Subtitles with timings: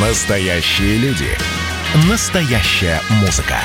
[0.00, 1.26] Настоящие люди.
[2.08, 3.56] Настоящая музыка.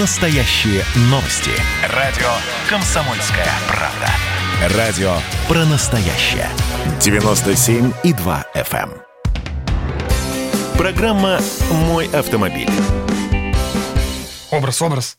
[0.00, 1.52] Настоящие новости.
[1.94, 2.26] Радио
[2.68, 4.76] «Комсомольская правда».
[4.76, 5.14] Радио
[5.46, 6.48] про настоящее.
[6.98, 8.90] 97,2 FM.
[8.90, 10.76] эм.
[10.76, 11.38] Программа
[11.70, 12.70] «Мой автомобиль».
[14.50, 15.18] Образ, образ.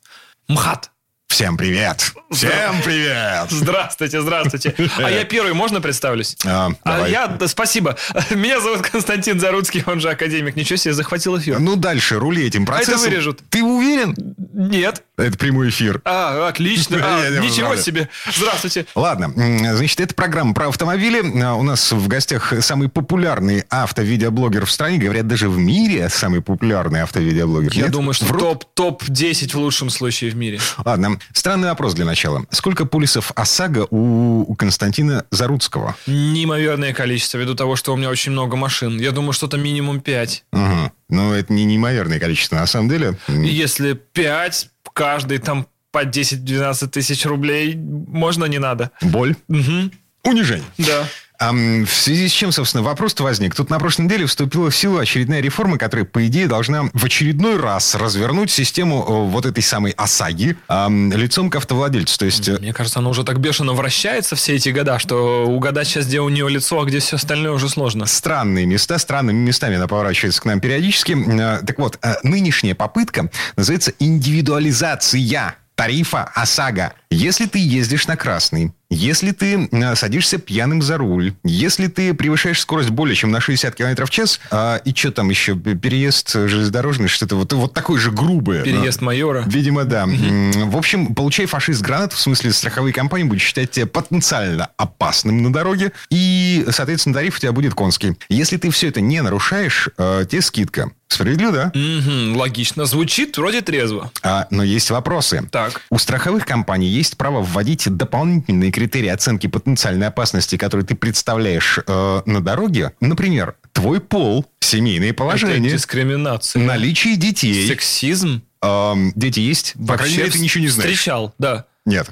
[0.49, 0.91] МХАТ.
[1.29, 2.11] Всем привет!
[2.31, 3.49] Всем привет!
[3.49, 4.73] Здравствуйте, здравствуйте.
[4.97, 6.35] А я первый, можно представлюсь?
[6.45, 7.95] А, А я, да, спасибо.
[8.31, 10.55] Меня зовут Константин Заруцкий, он же академик.
[10.55, 11.59] Ничего себе, захватил эфир.
[11.59, 12.99] Ну, дальше рули этим процессом.
[13.09, 13.41] вырежут.
[13.49, 14.15] Ты уверен?
[14.53, 15.03] Нет.
[15.17, 16.01] Это прямой эфир.
[16.03, 16.97] А, отлично.
[17.01, 18.09] А, ничего себе.
[18.35, 18.85] Здравствуйте.
[18.95, 19.31] Ладно,
[19.75, 21.21] значит, это программа про автомобили.
[21.43, 24.97] А, У нас в гостях самый популярный автовидеоблогер в стране.
[24.97, 27.71] Говорят, даже в мире самый популярный автовидеоблогер.
[27.73, 27.91] Я Нет?
[27.91, 28.41] думаю, что Врут?
[28.41, 30.59] топ, топ-10 в лучшем случае в мире.
[30.83, 32.45] Ладно, странный вопрос для начала.
[32.51, 35.95] Сколько полисов ОСАГО у, Константина Заруцкого?
[36.07, 38.99] Неимоверное количество, ввиду того, что у меня очень много машин.
[38.99, 40.45] Я думаю, что-то минимум 5.
[40.51, 40.91] Ага.
[41.09, 43.17] Ну, это не неимоверное количество, на самом деле.
[43.27, 48.91] Если 5, каждый там по 10-12 тысяч рублей, можно, не надо.
[49.01, 49.35] Боль.
[49.47, 49.91] Мгм.
[50.23, 50.67] Унижение.
[50.77, 51.07] Да.
[51.41, 53.55] Ам, в связи с чем, собственно, вопрос-то возник.
[53.55, 57.57] Тут на прошлой неделе вступила в силу очередная реформа, которая, по идее, должна в очередной
[57.57, 62.19] раз развернуть систему э, вот этой самой ОСАГИ лицом к автовладельцу.
[62.19, 62.47] То есть...
[62.49, 66.19] э, Мне кажется, она уже так бешено вращается все эти года, что угадать сейчас, где
[66.19, 68.05] у нее лицо, а где все остальное уже сложно.
[68.05, 71.15] Странные места, странными местами она поворачивается к нам периодически.
[71.39, 76.93] Э, Так вот, нынешняя попытка называется индивидуализация тарифа ОСАГО.
[77.09, 82.59] Если ты ездишь на красный, если ты э, садишься пьяным за руль, если ты превышаешь
[82.59, 87.07] скорость более чем на 60 км в час, а, и что там еще, переезд железнодорожный,
[87.07, 88.63] что-то вот, вот такое же грубое.
[88.63, 89.43] Переезд майора.
[89.47, 90.05] Видимо, да.
[90.07, 95.53] В общем, получай фашист гранат, в смысле страховые компании будут считать тебя потенциально опасным на
[95.53, 98.17] дороге, и, соответственно, тариф у тебя будет конский.
[98.29, 100.91] Если ты все это не нарушаешь, э, тебе скидка.
[101.09, 101.71] Справедливо, да?
[101.73, 102.85] Мгм, логично.
[102.85, 104.11] Звучит вроде трезво.
[104.21, 105.49] А, но есть вопросы.
[105.51, 105.81] Так.
[105.89, 112.21] У страховых компаний есть право вводить дополнительные критерии оценки потенциальной опасности, которые ты представляешь э,
[112.25, 112.93] на дороге.
[113.01, 116.63] Например, твой пол, семейное Это положение, дискриминация.
[116.63, 117.67] наличие детей.
[117.67, 118.41] Сексизм.
[118.61, 119.73] Эм, дети есть?
[119.85, 120.91] По крайней мере, ты ничего не знаешь.
[120.91, 121.65] Встречал, да.
[121.89, 122.07] Нет.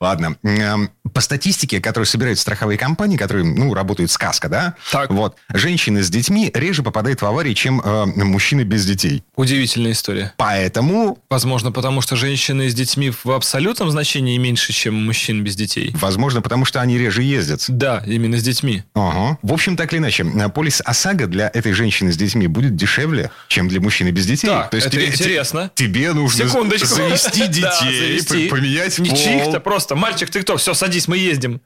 [0.00, 0.36] Ладно.
[0.42, 4.74] Эм, По статистике, которую собирают страховые компании, которые, ну, работают сказка, да?
[4.90, 5.08] Так.
[5.10, 5.36] Вот.
[5.54, 9.22] Женщины с детьми реже попадают в аварии, чем э, мужчины без детей.
[9.36, 10.34] Удивительная история.
[10.36, 15.92] Поэтому, Возможно, потому что женщины с детьми в абсолютном значении меньше, чем мужчин без детей.
[15.94, 17.64] возможно, потому что они реже ездят.
[17.68, 18.82] Да, именно с детьми.
[18.94, 19.38] Ага.
[19.42, 23.30] В общем, так или иначе, э, полис ОСАГО для этой женщины с детьми будет дешевле,
[23.48, 24.48] чем для мужчины без детей.
[24.48, 25.70] Так, это интересно.
[25.74, 26.86] те- Тебе нужно Секундочку.
[26.88, 28.48] завести Да, детей, завести.
[28.48, 29.96] поменять Чих-то, просто.
[29.96, 30.56] Мальчик, ты кто?
[30.56, 31.60] Все, садись, мы ездим.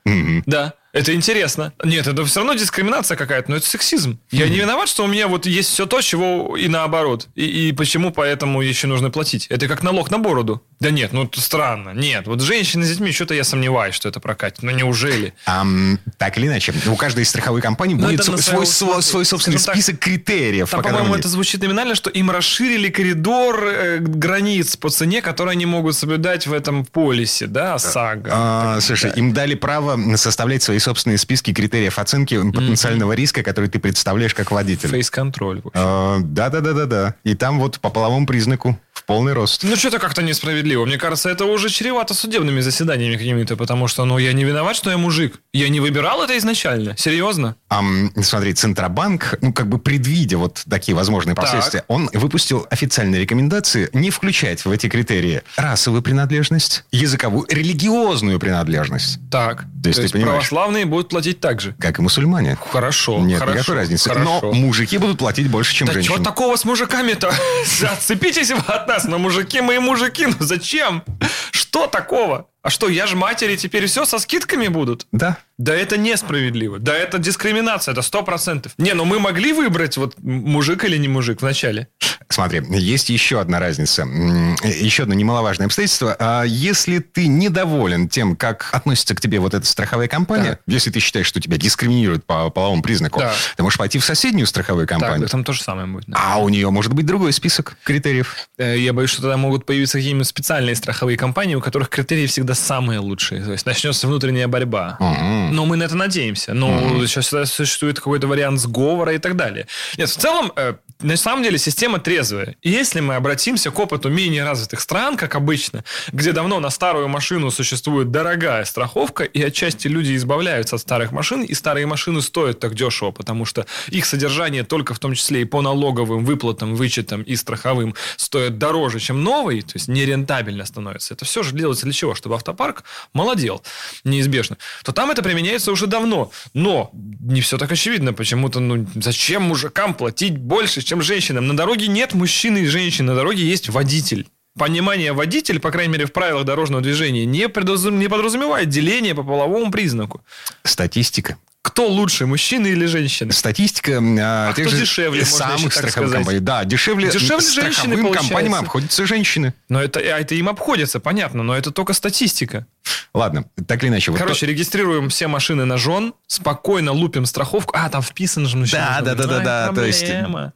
[0.47, 0.75] Да.
[0.93, 1.73] Это интересно.
[1.85, 4.19] Нет, это все равно дискриминация какая-то, но это сексизм.
[4.31, 7.29] Я не виноват, что у меня вот есть все то, чего и наоборот.
[7.37, 9.47] И, и почему поэтому еще нужно платить?
[9.49, 10.63] Это как налог на бороду.
[10.81, 11.91] Да нет, ну это странно.
[11.91, 14.63] Нет, вот женщины с детьми, что-то я сомневаюсь, что это прокатит.
[14.63, 15.35] Ну неужели?
[15.47, 19.03] Ам, так или иначе, у каждой страховой компании Ну, будет свой, свой, усмотрения.
[19.03, 20.71] свой собственный так, список критериев.
[20.71, 25.53] Там, по по-моему, это звучит номинально, что им расширили коридор э, границ по цене, которые
[25.53, 28.31] они могут соблюдать в этом полисе, да, САГА.
[28.33, 33.79] А, слушай, им дали право составлять свои собственные списки критериев оценки потенциального риска, который ты
[33.79, 34.89] представляешь как водитель.
[34.89, 35.63] Фейс-контроль.
[35.75, 37.15] А, Да-да-да-да-да.
[37.25, 39.63] И там вот по половому признаку в полный рост.
[39.65, 40.85] Ну, что-то как-то несправедливо.
[40.85, 44.91] Мне кажется, это уже чревато судебными заседаниями какими-то, потому что, ну, я не виноват, что
[44.91, 45.41] я мужик.
[45.53, 46.97] Я не выбирал это изначально.
[46.97, 47.57] Серьезно.
[47.69, 51.45] Ам, смотри, Центробанк, ну, как бы предвидя вот такие возможные Так.
[51.45, 59.19] последствия, он выпустил официальные рекомендации не включать в эти критерии расовую принадлежность, языковую, религиозную принадлежность,
[59.31, 59.65] Так.
[59.83, 60.49] То есть ты понимаешь?
[60.49, 61.75] православные будут платить так же.
[61.79, 62.59] как и мусульмане.
[62.71, 63.19] Хорошо.
[63.21, 64.09] Нет хорошо, никакой разницы.
[64.11, 64.41] Хорошо.
[64.43, 66.17] Но мужики будут платить больше, чем Да женщины.
[66.17, 67.33] что такого с мужиками-то?
[67.91, 71.05] Отцепитесь вы от нас, но мужики мои мужики, ну зачем?
[71.53, 72.50] Что такого?
[72.63, 75.07] А что, я ж матери теперь все со скидками будут?
[75.13, 75.39] Да.
[75.57, 76.79] Да это несправедливо.
[76.79, 78.73] Да это дискриминация, это сто процентов.
[78.79, 81.89] Не, ну мы могли выбрать вот мужик или не мужик вначале.
[82.29, 86.15] Смотри, есть еще одна разница, еще одно немаловажное обстоятельство.
[86.19, 90.61] А Если ты недоволен тем, как относится к тебе вот эта страховая компания, Так.
[90.67, 93.35] если ты считаешь, что тебя дискриминируют по половому признаку, Да.
[93.57, 95.29] ты можешь пойти в соседнюю страховую Так, компанию.
[95.29, 96.05] там то же самое будет.
[96.07, 96.17] да.
[96.21, 98.37] А у нее может быть другой список критериев.
[98.59, 102.50] Э, Я боюсь, что тогда могут появиться какие-нибудь специальные страховые компании, у которых критерии всегда
[102.55, 103.43] самые лучшие.
[103.43, 104.97] То есть начнется внутренняя борьба.
[105.01, 105.55] Мгм.
[105.55, 106.55] Но мы на это надеемся.
[106.55, 109.67] Но сейчас всегда существует какой-то вариант сговора и так далее.
[109.97, 112.57] Нет, в целом, э, на самом деле система трезвая.
[112.63, 117.09] И если мы обратимся к опыту менее развитых стран, как обычно, где давно на старую
[117.09, 122.61] машину существует дорогая страховка, и отчасти люди избавляются от старых машин, и старые машины стоят
[122.61, 127.23] так дешево, потому что их содержание только в том числе и по налоговым выплатам, вычетам
[127.23, 131.15] и страховым стоит дороже, чем новый, то есть нерентабельно становится.
[131.15, 132.15] Это все же делается для чего?
[132.15, 133.63] Чтобы автопарк молодел
[134.05, 134.57] неизбежно.
[134.85, 136.31] То там это применяется уже давно.
[136.55, 138.13] Но не все так очевидно.
[138.13, 141.47] Почему-то, ну, зачем мужикам платить больше, чем женщинам.
[141.47, 144.27] На дороге нет мужчины и женщин, на дороге есть водитель.
[144.59, 148.01] Понимание водитель, по крайней мере, в правилах дорожного движения, не, предразум...
[148.01, 150.21] не подразумевает деление по половому признаку.
[150.65, 151.37] Статистика.
[151.81, 153.33] Кто лучше, мужчина или женщина?
[153.33, 156.41] Статистика а, а тех кто же дешевле, самых страховых компаний.
[156.41, 159.55] Да, дешевле, дешевле страховым женщины, компаниям обходятся женщины.
[159.71, 162.67] Но это, а это им обходится, понятно, но это только статистика.
[163.15, 164.13] Ладно, так или иначе.
[164.13, 167.75] Короче, вот регистрируем все машины на жен, спокойно лупим страховку.
[167.75, 169.01] А, там вписан же мужчина.
[169.01, 169.73] Да, да, да, да, да.
[169.73, 170.05] То есть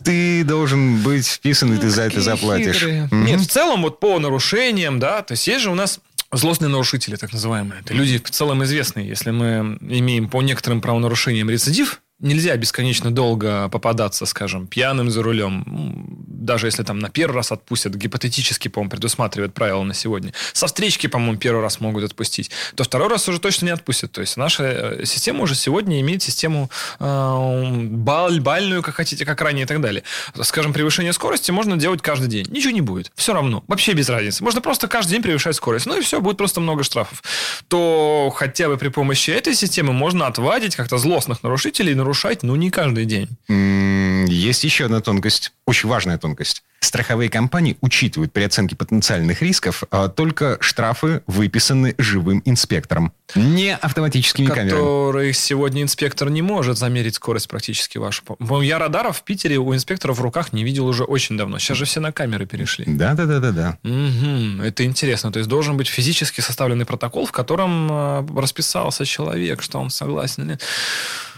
[0.04, 2.82] ты должен быть вписан, и ты за это заплатишь.
[3.10, 6.00] Нет, в целом вот по нарушениям, да, то есть есть же у нас
[6.36, 7.80] Злостные нарушители, так называемые.
[7.80, 9.08] Это люди в целом известные.
[9.08, 15.64] Если мы имеем по некоторым правонарушениям рецидив, нельзя бесконечно долго попадаться, скажем, пьяным за рулем.
[16.26, 20.32] Даже если там на первый раз отпустят, гипотетически, по-моему, предусматривает правила на сегодня.
[20.52, 22.50] Со встречки, по-моему, первый раз могут отпустить.
[22.74, 24.12] То второй раз уже точно не отпустят.
[24.12, 29.40] То есть наша э, система уже сегодня имеет систему э, баль, бальную, как хотите, как
[29.40, 30.02] ранее и так далее.
[30.42, 32.46] Скажем, превышение скорости можно делать каждый день.
[32.50, 33.12] Ничего не будет.
[33.14, 33.62] Все равно.
[33.68, 34.42] Вообще без разницы.
[34.42, 35.86] Можно просто каждый день превышать скорость.
[35.86, 37.22] Ну и все, будет просто много штрафов.
[37.68, 42.70] То хотя бы при помощи этой системы можно отвадить как-то злостных нарушителей нарушать, ну, не
[42.70, 43.28] каждый день.
[44.28, 46.62] Есть еще одна тонкость, очень важная тонкость.
[46.80, 54.44] Страховые компании учитывают при оценке потенциальных рисков а, только штрафы, выписанные живым инспектором, не автоматическими
[54.44, 54.80] Которых камерами.
[54.80, 58.22] Которых сегодня инспектор не может замерить скорость практически вашу.
[58.60, 61.58] Я радаров в Питере у инспекторов в руках не видел уже очень давно.
[61.58, 62.84] Сейчас же все на камеры перешли.
[62.86, 63.78] Да, да, да, да, да.
[63.82, 65.32] Угу, это интересно.
[65.32, 70.50] То есть должен быть физически составленный протокол, в котором а, расписался человек, что он согласен.
[70.50, 70.58] Или...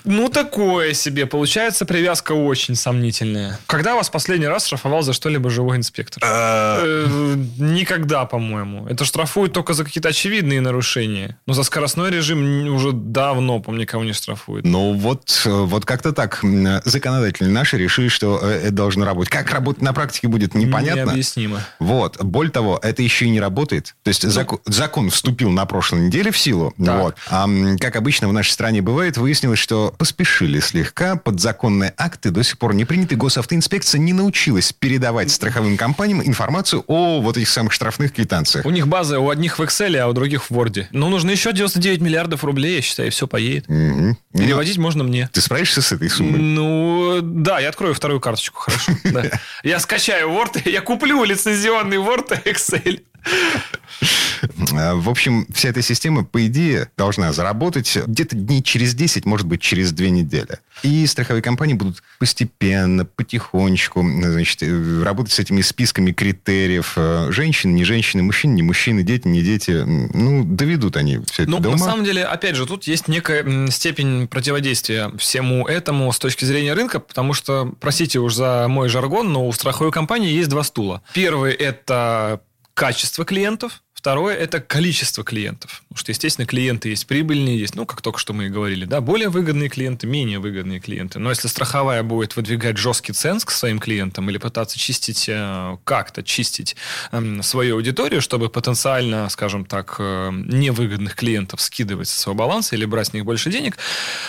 [0.06, 1.26] Ну, такое себе.
[1.26, 3.58] Получается, привязка очень сомнительная.
[3.67, 6.23] Когда вас последний раз штрафовал за что-либо живой инспектор?
[6.25, 6.81] А.
[6.82, 8.87] Э, никогда, по-моему.
[8.87, 11.38] Это штрафуют только за какие-то очевидные нарушения.
[11.47, 14.64] Но за скоростной режим уже давно, по никого не штрафуют.
[14.64, 16.41] Ну, вот, вот как-то так.
[16.85, 19.31] Законодатели наши решили, что э, это должно работать.
[19.31, 21.06] Как работать на практике будет непонятно.
[21.06, 21.61] Необъяснимо.
[21.81, 22.23] Вот.
[22.23, 23.97] Более того, это еще и не работает.
[24.05, 26.73] То есть ну, закон, закон вступил на прошлой неделе в силу.
[26.82, 27.03] Так.
[27.03, 27.17] Вот.
[27.29, 27.49] А,
[27.81, 31.16] как обычно в нашей стране бывает, выяснилось, что поспешили слегка.
[31.16, 33.16] Подзаконные акты до сих пор не приняты.
[33.16, 38.64] Госавтоинспекция не научилась передавать страховым компаниям информацию о вот этих самых штрафных квитанциях.
[38.66, 40.87] У них база у одних в Excel, а у других в Word.
[40.90, 43.69] Но нужно еще 99 миллиардов рублей, я считаю, и все поедет.
[43.69, 44.16] Угу.
[44.34, 45.28] Переводить ну, можно мне.
[45.32, 46.40] Ты справишься с этой суммой?
[46.40, 48.93] Ну, да, я открою вторую карточку, хорошо.
[49.62, 53.02] Я скачаю Word, я куплю лицензионный Word и Excel.
[54.67, 59.61] В общем, вся эта система, по идее, должна заработать где-то дней через 10, может быть,
[59.61, 60.58] через 2 недели.
[60.82, 66.93] И страховые компании будут постепенно, потихонечку значит, э, работать с этими списками критериев.
[66.96, 69.82] Э, женщины, не женщины, мужчины, не мужчины, дети, не дети.
[69.87, 71.79] Ну, доведут они все это Ну, до ума.
[71.79, 76.75] на самом деле, опять же, тут есть некая степень противодействия всему этому с точки зрения
[76.75, 81.02] рынка, потому что, простите уж за мой жаргон, но у страховой компании есть два стула.
[81.14, 82.40] Первый– это
[82.76, 85.82] качество клиентов, Второе– это количество клиентов.
[85.96, 89.00] Потому что, естественно, клиенты есть прибыльные, есть, ну, как только что мы и говорили, да,
[89.00, 91.19] более выгодные клиенты, менее выгодные клиенты.
[91.19, 96.22] Но если страховая будет выдвигать жесткий ценз к своим клиентам или пытаться чистить, э, как-то
[96.22, 96.76] чистить
[97.12, 102.84] эм, свою аудиторию, чтобы потенциально, скажем так, э, невыгодных клиентов скидывать со своего баланса или
[102.84, 103.79] брать с них больше денег,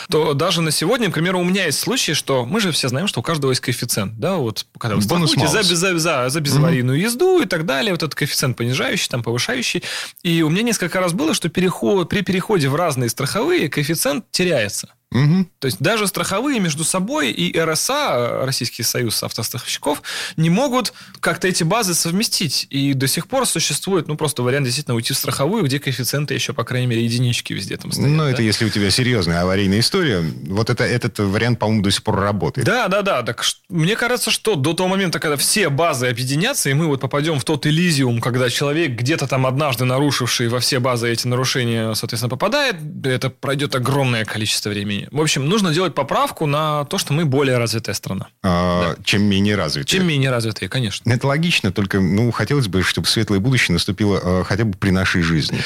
[0.10, 3.10] то даже на сегодня, к примеру, у меня есть случаи, что мы же все знаем,
[3.10, 6.98] что у каждого есть коэффициент, да, вот когда вы страхуете за, за, за, за безаварийную
[6.98, 7.04] mm-hmm.
[7.04, 9.84] езду и так далее, вот этот коэффициент понижающий, там, повышающий.
[10.24, 14.94] И у меня несколько раз было, что переход, при переходе в разные страховые коэффициент теряется.
[15.18, 15.46] Угу.
[15.60, 20.02] То есть даже страховые между собой и РСА, Российский союз автостраховщиков,
[20.36, 22.68] не могут как-то эти базы совместить.
[22.70, 26.54] И до сих пор существует, ну, просто вариант действительно уйти в страховую, где коэффициенты еще,
[26.54, 28.10] по крайней мере, единички везде там стоят.
[28.10, 28.32] Ну, да?
[28.32, 30.24] это если у тебя серьезная аварийная история.
[30.48, 32.66] Вот это, этот вариант, по-моему, до сих пор работает.
[32.66, 33.24] Да, да, да.
[33.24, 37.40] Так мне кажется, что до того момента, когда все базы объединятся, и мы вот попадем
[37.40, 42.30] в тот элизиум, когда человек где-то там однажды нарушивший во все базы эти нарушения, соответственно,
[42.30, 47.26] попадает, это пройдет огромное количество времени В общем, нужно делать поправку на то, что мы
[47.26, 48.28] более развитая страна.
[48.44, 49.04] А, да.
[49.04, 50.00] Чем менее развитая.
[50.00, 51.10] Чем менее развитые, конечно.
[51.12, 55.22] Это логично, только ну, хотелось бы, чтобы светлое будущее наступило а, хотя бы при нашей
[55.22, 55.60] жизни.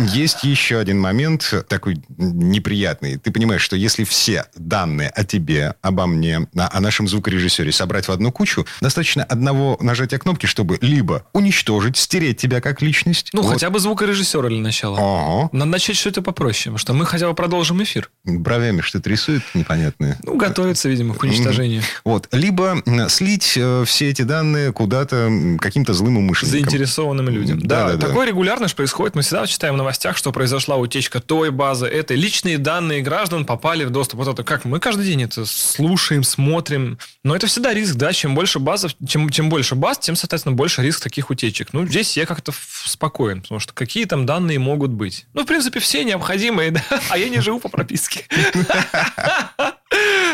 [0.00, 3.16] Есть еще один момент такой неприятный.
[3.16, 8.12] Ты понимаешь, что если все данные о тебе, обо мне, о нашем звукорежиссере собрать в
[8.12, 13.30] одну кучу, достаточно одного нажатия кнопки, чтобы либо уничтожить, стереть тебя как личность.
[13.32, 13.52] Ну, вот.
[13.52, 14.98] хотя бы звукорежиссера для начала.
[14.98, 15.48] Ага.
[15.52, 18.10] Надо начать что-то попроще, потому что мы хотя бы продолжим эфир.
[18.24, 20.18] Бровями что-то рисует непонятное.
[20.22, 21.82] Ну, готовится, видимо, к уничтожению.
[22.04, 22.28] Вот.
[22.32, 26.70] Либо слить э, все эти данные куда-то каким-то злым умышленникам.
[26.70, 27.60] Заинтересованным людям.
[27.60, 28.30] Да, да, да такое да.
[28.30, 29.13] регулярно же происходит.
[29.14, 32.16] Мы всегда читаем в новостях, что произошла утечка той базы, этой.
[32.16, 34.18] Личные данные граждан попали в доступ.
[34.18, 34.64] Вот это как?
[34.64, 36.98] Мы каждый день это слушаем, смотрим.
[37.22, 38.12] Но это всегда риск, да.
[38.12, 41.72] Чем больше базов, чем, чем больше баз, тем, соответственно, больше риск таких утечек.
[41.72, 42.52] Ну, здесь я как-то
[42.84, 45.26] спокоен, потому что какие там данные могут быть?
[45.32, 46.82] Ну, в принципе, все необходимые, да.
[47.10, 48.24] А я не живу по прописке.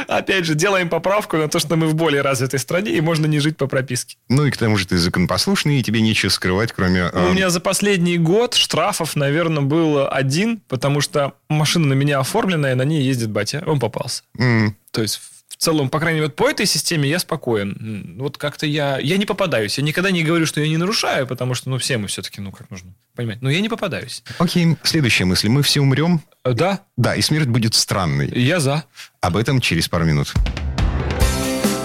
[0.09, 3.38] Опять же, делаем поправку на то, что мы в более развитой стране, и можно не
[3.38, 4.17] жить по прописке.
[4.29, 7.11] Ну и к тому же ты законопослушный, и тебе нечего скрывать, кроме...
[7.12, 7.29] Э...
[7.31, 12.75] У меня за последний год штрафов, наверное, было один, потому что машина на меня оформленная,
[12.75, 13.62] на ней ездит батя.
[13.67, 14.23] Он попался.
[14.38, 14.73] Mm.
[14.90, 15.21] То есть
[15.61, 18.17] целом, по крайней мере, по этой системе я спокоен.
[18.19, 19.79] Вот как-то я, я не попадаюсь.
[19.79, 22.50] Я никогда не говорю, что я не нарушаю, потому что, ну, все мы все-таки, ну,
[22.50, 23.43] как нужно понимать.
[23.43, 24.23] Но я не попадаюсь.
[24.38, 25.49] Окей, следующая мысль.
[25.49, 26.23] Мы все умрем.
[26.45, 26.81] Э, да.
[26.97, 28.31] Да, и смерть будет странной.
[28.35, 28.85] Я за.
[29.21, 30.33] Об этом через пару минут.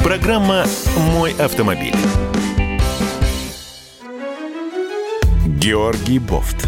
[0.02, 0.66] Программа
[0.98, 1.96] «Мой автомобиль».
[5.60, 6.68] Георгий Бофт.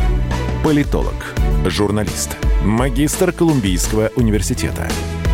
[0.63, 1.35] Политолог,
[1.67, 4.89] журналист, магистр Колумбийского университета–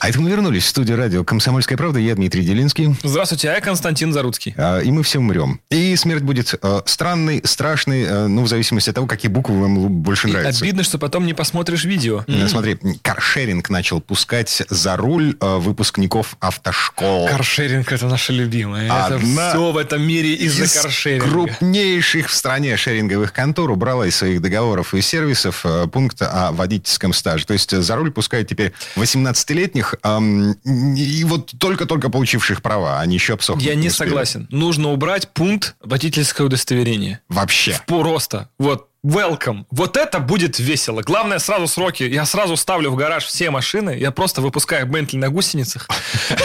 [0.00, 1.98] А это мы вернулись в студию радио «Комсомольская правда».
[1.98, 2.96] Я Дмитрий Делинский.
[3.02, 4.54] Здравствуйте, а я Константин Заруцкий.
[4.56, 5.60] А, и мы все умрем.
[5.68, 9.90] И смерть будет э, странной, страшной, э, ну, в зависимости от того, какие буквы вам
[9.90, 10.64] больше и нравятся.
[10.64, 12.24] обидно, что потом не посмотришь видео.
[12.26, 12.48] Mm.
[12.48, 17.28] Смотри, каршеринг начал пускать за руль э, выпускников автошкол.
[17.28, 18.90] Каршеринг– это наше любимое.
[18.90, 21.28] Одна это все в этом мире из-за из каршеринга.
[21.28, 27.12] крупнейших в стране шеринговых контор убрала из своих договоров и сервисов э, пункт о водительском
[27.12, 27.44] стаже.
[27.44, 30.52] То есть за руль пускают теперь 18-летних эм,
[30.96, 33.64] и вот только-только получивших права, они еще обсохнут.
[33.64, 34.46] Я не, не согласен.
[34.50, 37.20] Нужно убрать пункт водительское удостоверение.
[37.28, 37.80] Вообще.
[37.86, 38.48] Просто.
[38.58, 39.64] Вот Welcome.
[39.70, 41.00] Вот это будет весело.
[41.00, 42.02] Главное, сразу сроки.
[42.02, 43.96] Я сразу ставлю в гараж все машины.
[43.98, 45.88] Я просто выпускаю Бентли на гусеницах.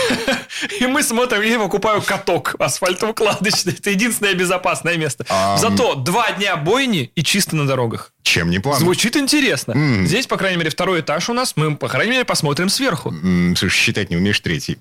[0.80, 3.74] И мы смотрим, я покупаю каток асфальтоукладочный.
[3.74, 5.26] Это единственное безопасное место.
[5.58, 8.12] Зато два дня бойни и чисто на дорогах.
[8.24, 8.80] Чем не план?
[8.80, 9.74] Звучит интересно.
[9.74, 10.06] Mm.
[10.08, 11.54] Здесь, по крайней мере, второй этаж у нас.
[11.56, 13.12] Мы, по крайней мере, посмотрим сверху.
[13.12, 14.80] Mm, слушай, считать не умеешь третий.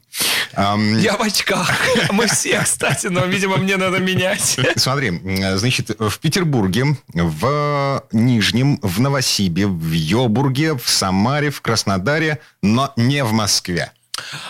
[0.54, 0.98] Um...
[0.98, 1.70] Я в очках.
[2.10, 4.58] Мы все, кстати, но, видимо, мне надо менять.
[4.76, 5.20] Смотри,
[5.56, 13.24] значит, в Петербурге, в Нижнем, в Новосибе, в Йобурге, в Самаре, в Краснодаре, но не
[13.24, 13.92] в Москве.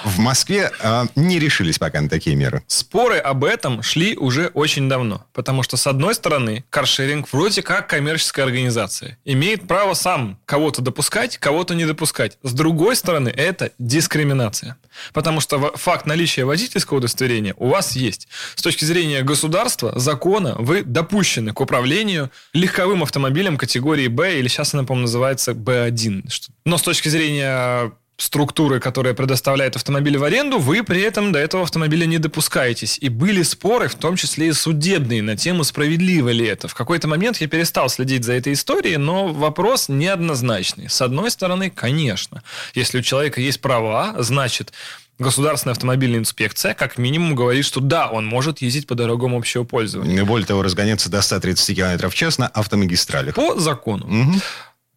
[0.05, 2.63] В Москве э, не решились пока на такие меры.
[2.67, 5.27] Споры об этом шли уже очень давно.
[5.33, 9.19] Потому что, с одной стороны, каршеринг вроде как коммерческая организация.
[9.25, 12.39] Имеет право сам кого-то допускать, кого-то не допускать.
[12.43, 14.77] С другой стороны, это дискриминация.
[15.13, 18.29] Потому что факт наличия водительского удостоверения у вас есть.
[18.55, 24.75] С точки зрения государства, закона, вы допущены к управлению легковым автомобилем категории Б, или сейчас
[24.75, 26.25] она, по-моему, называется Б1.
[26.65, 31.65] Но с точки зрения структуры, которая предоставляет автомобиль в аренду, вы при этом до этого
[31.65, 32.99] автомобиля не допускаетесь.
[33.01, 36.69] И были споры, в том числе и судебные, на тему, справедливо ли это.
[36.69, 40.89] В какой-то момент я перестал следить за этой историей, но вопрос неоднозначный.
[40.89, 42.43] С одной стороны, конечно,
[42.75, 44.73] если у человека есть права, значит,
[45.17, 50.25] Государственная автомобильная инспекция как минимум говорит, что да, он может ездить по дорогам общего пользования.
[50.25, 53.37] Более того, разгоняться до 130 км в час на автомагистралях.
[53.37, 54.07] По закону.
[54.07, 54.41] Угу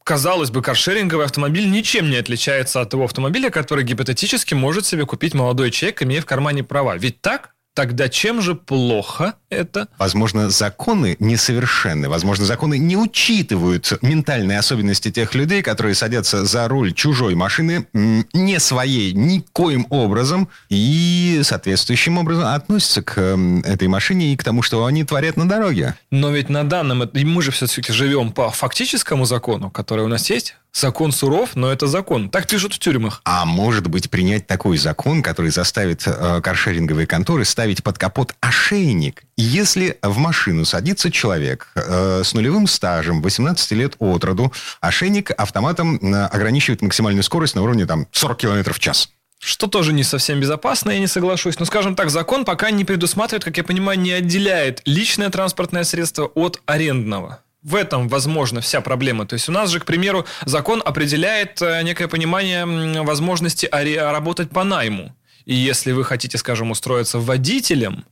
[0.07, 5.33] казалось бы, каршеринговый автомобиль ничем не отличается от того автомобиля, который гипотетически может себе купить
[5.33, 6.95] молодой человек, имея в кармане права.
[6.95, 7.56] Ведь так?
[7.77, 9.87] Тогда чем же плохо это?
[9.99, 12.09] Возможно, законы несовершенны.
[12.09, 18.59] Возможно, законы не учитывают ментальные особенности тех людей, которые садятся за руль чужой машины не
[18.59, 23.21] своей никоим образом и соответствующим образом относятся к
[23.63, 25.93] этой машине и к тому, что они творят на дороге.
[26.09, 27.07] Но ведь на данном...
[27.13, 30.55] Мы же все-таки живем по фактическому закону, который у нас есть.
[30.73, 32.29] Закон суров, но это закон.
[32.29, 33.21] Так пишут в тюрьмах.
[33.23, 39.23] А может быть принять такой закон, который заставит э, каршеринговые конторы ставить под капот ошейник?
[39.37, 45.97] Если в машину садится человек э, с нулевым стажем, 18 лет от роду, ошейник автоматом
[45.97, 49.09] э, ограничивает максимальную скорость на уровне там, 40 км в час.
[49.39, 51.59] Что тоже не совсем безопасно, я не соглашусь.
[51.59, 56.25] Но, скажем так, закон пока не предусматривает, как я понимаю, не отделяет личное транспортное средство
[56.25, 57.41] от арендного.
[57.67, 59.27] В этом, возможно, вся проблема.
[59.27, 62.65] То есть у нас же, к примеру, закон определяет э, некое понимание
[63.03, 65.13] возможности работать по найму.
[65.43, 68.05] И если вы хотите, скажем, устроиться водителем,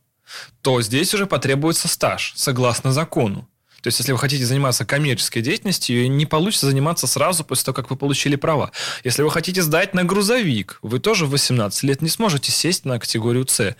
[0.61, 3.47] то здесь уже потребуется стаж, согласно закону.
[3.81, 7.89] То есть, если вы хотите заниматься коммерческой деятельностью, не получится заниматься сразу после того, как
[7.89, 8.71] вы получили права.
[9.05, 12.99] Если вы хотите сдать на грузовик, вы тоже в 18 лет не сможете сесть на
[12.99, 13.77] категорию С.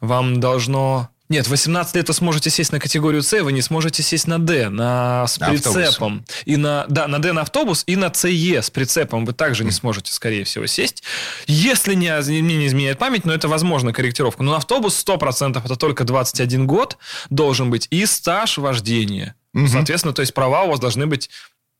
[0.00, 4.26] Вам должно нет, 18 лет вы сможете сесть на категорию С, вы не сможете сесть
[4.26, 6.24] на Д, на, с прицепом.
[6.44, 9.70] И на, да, на Д на автобус и на ЦЕ с прицепом вы также не
[9.70, 11.04] сможете, скорее всего, сесть.
[11.46, 14.42] Если не, мне не изменяет память, но это возможно корректировка.
[14.42, 16.98] Но на автобус 100% это только 21 год
[17.30, 19.36] должен быть и стаж вождения.
[19.54, 19.68] Угу.
[19.68, 21.30] Соответственно, то есть права у вас должны быть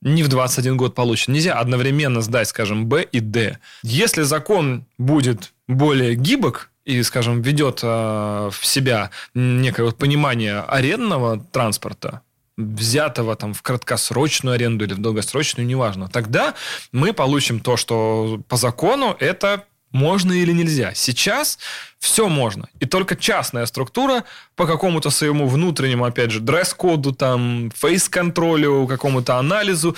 [0.01, 1.35] не в 21 год получены.
[1.35, 3.59] Нельзя одновременно сдать, скажем, Б и Д.
[3.83, 11.41] Если закон будет более гибок, и, скажем, ведет э, в себя некое вот понимание арендного
[11.53, 12.23] транспорта,
[12.57, 16.55] взятого там в краткосрочную аренду или в долгосрочную, неважно, тогда
[16.93, 20.93] мы получим то, что по закону это можно или нельзя.
[20.95, 21.59] Сейчас
[21.99, 22.69] все можно.
[22.79, 29.97] И только частная структура по какому-то своему внутреннему, опять же, дресс-коду, там, фейс-контролю, какому-то анализу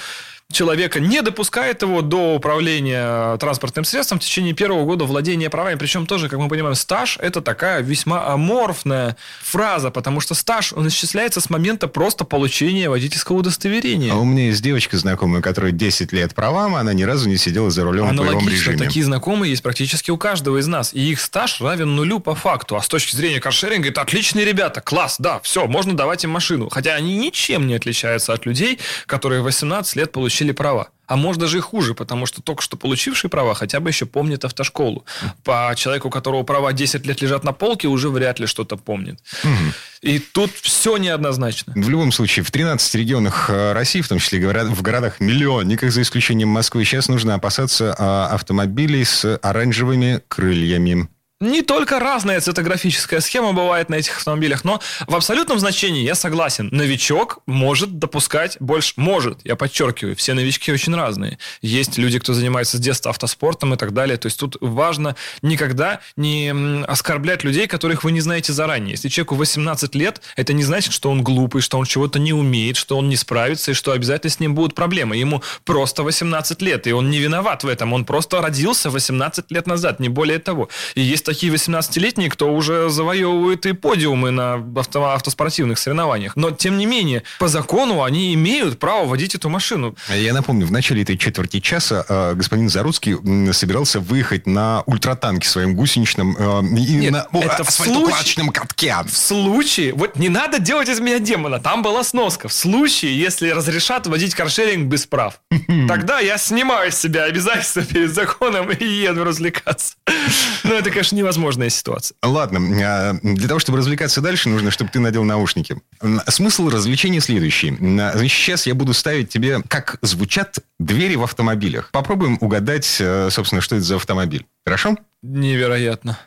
[0.52, 5.76] человека не допускает его до управления транспортным средством в течение первого года владения правами.
[5.76, 10.88] Причем тоже, как мы понимаем, стаж– это такая весьма аморфная фраза, потому что стаж, он
[10.88, 14.12] исчисляется с момента просто получения водительского удостоверения.
[14.12, 17.70] А у меня есть девочка знакомая, которая 10 лет правам, она ни разу не сидела
[17.70, 18.78] за рулем в боевом режиме.
[18.78, 20.92] такие знакомые есть практически у каждого из нас.
[20.92, 22.76] И их стаж равен нулю по факту.
[22.76, 26.68] А с точки зрения каршеринга, это отличные ребята, класс, да, все, можно давать им машину.
[26.68, 30.88] Хотя они ничем не отличаются от людей, которые 18 лет получили получили права.
[31.06, 34.44] А может даже и хуже, потому что только что получивший права хотя бы еще помнит
[34.44, 35.04] автошколу.
[35.44, 39.18] По человеку, у которого права 10 лет лежат на полке, уже вряд ли что-то помнит.
[39.44, 39.72] Угу.
[40.02, 41.74] И тут все неоднозначно.
[41.76, 46.00] В любом случае, в 13 регионах э, России, в том числе в городах миллионниках, за
[46.00, 51.08] исключением Москвы, сейчас нужно опасаться а, автомобилей с оранжевыми крыльями.
[51.42, 56.68] Не только разная цветографическая схема бывает на этих автомобилях, но в абсолютном значении я согласен.
[56.70, 58.92] Новичок может допускать больше.
[58.94, 61.38] Может, я подчеркиваю, все новички очень разные.
[61.60, 64.18] Есть люди, кто занимается с детства автоспортом и так далее.
[64.18, 68.92] То есть тут важно никогда не оскорблять людей, которых вы не знаете заранее.
[68.92, 72.76] Если человеку 18 лет, это не значит, что он глупый, что он чего-то не умеет,
[72.76, 75.16] что он не справится и что обязательно с ним будут проблемы.
[75.16, 77.92] Ему просто 18 лет, и он не виноват в этом.
[77.94, 80.68] Он просто родился 18 лет назад, не более того.
[80.94, 86.36] И есть такие 18-летние, кто уже завоевывает и подиумы на авто, автоспортивных соревнованиях.
[86.36, 89.96] Но, тем не менее, по закону они имеют право водить эту машину.
[90.14, 93.16] Я напомню, в начале этой четверти часа э, господин Заруцкий
[93.54, 98.94] собирался выехать на ультратанке своим гусеничным э, Нет, на это в случае, катке.
[99.06, 102.48] В случае, вот не надо делать из меня демона, там была сноска.
[102.48, 105.40] В случае, если разрешат водить каршеринг без прав,
[105.88, 109.94] тогда я снимаю с себя обязательства перед законом и еду развлекаться.
[110.64, 112.16] Но это, конечно, невозможная ситуация.
[112.22, 115.80] Ладно, а, для того, чтобы развлекаться дальше, нужно, чтобы ты надел наушники.
[116.28, 117.76] Смысл развлечения следующий.
[117.76, 121.90] Значит, сейчас я буду ставить тебе, как звучат двери в автомобилях.
[121.92, 124.46] Попробуем угадать, э, собственно, что это за автомобиль.
[124.64, 124.96] Хорошо?
[125.22, 126.18] Невероятно.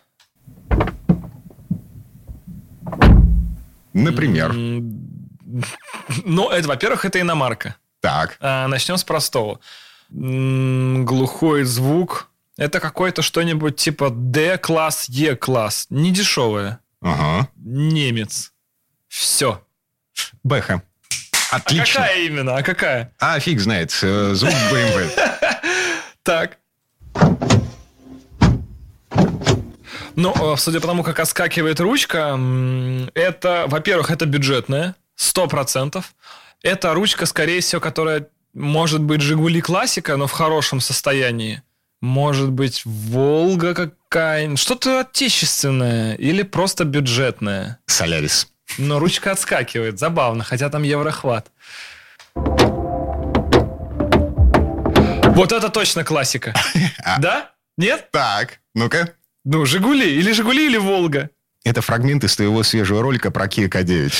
[3.93, 4.53] Например?
[6.25, 7.75] Ну, это, во-первых, это иномарка.
[8.01, 8.37] Так.
[8.39, 9.59] А, начнем с простого.
[10.09, 15.87] Глухой звук, это какой-то что-нибудь типа D-класс, E-класс.
[15.89, 16.79] Не дешевое.
[17.01, 17.49] Ага.
[17.57, 18.53] Немец.
[19.07, 19.61] Все.
[20.43, 20.81] Бэха.
[21.51, 22.01] Отлично.
[22.01, 22.57] А какая именно?
[22.57, 23.13] А какая?
[23.19, 23.97] А, фиг знает.
[24.01, 25.09] Э, звук BMW.
[26.23, 26.57] Так.
[30.15, 32.39] Ну, э, судя по тому, как оскакивает ручка,
[33.13, 36.15] это, во-первых, это бюджетная, сто процентов.
[36.63, 41.61] Это ручка, скорее всего, которая может быть Жигули классика, но в хорошем состоянии.
[42.05, 44.59] Может быть, Волга какая-нибудь.
[44.59, 47.79] Что-то отечественное или просто бюджетное.
[47.87, 48.47] Солярис.
[48.77, 49.97] Но ручка отскакивает.
[49.97, 51.51] Забавно, хотя там еврохват.
[55.33, 56.53] Вот это точно классика.
[57.03, 57.19] А.
[57.19, 57.51] Да?
[57.77, 58.09] Нет?
[58.11, 59.13] Так, ну-ка.
[59.43, 60.07] Ну, Жигули.
[60.07, 61.31] Или Жигули, или Волга.
[61.63, 64.13] Это фрагмент из твоего свежего ролика про Kia K9.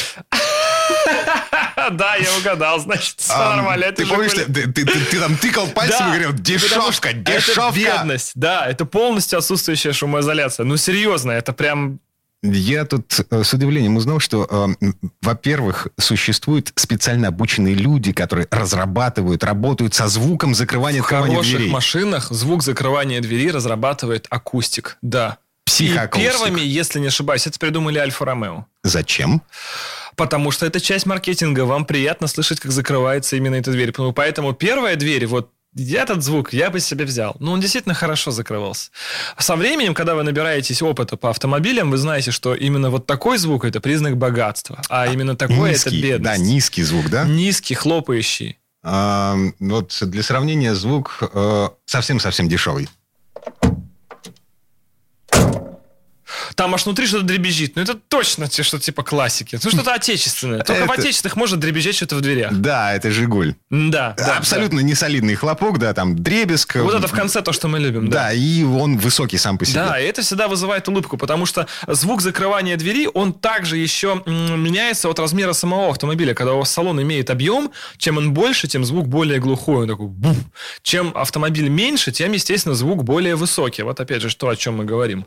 [1.92, 3.92] Да, я угадал, значит, все нормально.
[3.92, 7.70] Ты помнишь, ты там тыкал пальцем и говорил, дешевка, дешевка.
[7.70, 10.66] Это бедность, да, это полностью отсутствующая шумоизоляция.
[10.66, 12.00] Ну, серьезно, это прям
[12.44, 14.48] Я тут э, с удивлением узнал, что,
[14.82, 14.88] э,
[15.22, 21.72] во-первых, существуют специально обученные люди, которые разрабатывают, работают со звуком закрывания В открывания хороших дверей.
[21.72, 24.98] машинах звук закрывания двери разрабатывает акустик.
[25.02, 25.38] Да.
[25.66, 26.32] И Психоакустик.
[26.32, 28.66] первыми, если не ошибаюсь, это придумали Альфа-Ромео.
[28.84, 29.42] Зачем?
[30.16, 31.66] Потому что это часть маркетинга.
[31.66, 33.94] Вам приятно слышать, как закрывается именно эта дверь.
[33.98, 37.36] Ну, Поэтому первая дверь, вот этот звук я бы себе взял.
[37.40, 38.92] Ну, он действительно хорошо закрывался.
[39.38, 43.66] Со временем, когда вы набираетесь опыта по автомобилям, вы знаете, что именно вот такой звук–
[43.66, 44.82] это признак богатства.
[44.90, 46.24] А именно такой– это бедность.
[46.24, 47.26] да, низкий звук, да?
[47.26, 48.58] Низкий, хлопающий.
[48.84, 52.88] А, вот для сравнения звук э, совсем-совсем дешевый.
[56.56, 57.76] Там аж внутри что-то дребезжит.
[57.76, 59.60] Ну, это точно те, что типа классики.
[59.64, 60.64] Ну, что-то отечественное.
[60.64, 62.52] Только в Это- отечественных может дребезжать что-то в дверях.
[62.54, 63.56] Да, это «Жигуль».
[63.70, 64.38] Да, да.
[64.38, 66.74] Абсолютно несолидный хлопок, да, там дребезг.
[66.76, 66.84] да.
[66.84, 68.10] Вот это в конце то, что мы любим.
[68.10, 69.76] Да, и он высокий сам по себе.
[69.86, 75.10] Да, и это всегда вызывает улыбку, потому что звук закрывания двери, он также еще меняется
[75.10, 76.34] от размера самого автомобиля.
[76.34, 79.84] Когда у вас салон имеет объем, чем он больше, тем звук более глухой.
[79.84, 80.38] Он такой буф.
[80.84, 83.84] Чем автомобиль меньше, тем, естественно, звук более высокий.
[83.84, 85.26] Вот опять же, то, о чем мы говорим.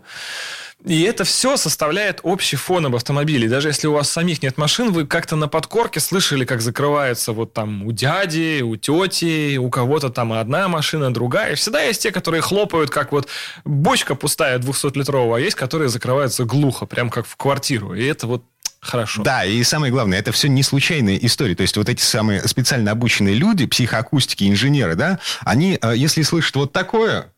[0.84, 3.48] И это все составляет общий фон об автомобиле.
[3.48, 7.52] Даже если у вас самих нет машин, вы как-то на подкорке слышали, как закрывается вот
[7.52, 11.56] там у дяди, у тети, у кого-то там одна машина, другая.
[11.56, 13.28] Всегда есть те, которые хлопают, как вот
[13.64, 17.94] бочка пустая 200-литровая, а есть, которые закрываются глухо, прям как в квартиру.
[17.94, 18.44] И это вот
[18.80, 19.24] хорошо.
[19.24, 21.56] Да, и самое главное, это все не случайные истории.
[21.56, 26.54] То есть вот эти самые специально обученные люди, психоакустики, инженеры, да, они, э, если слышат
[26.54, 27.32] вот такое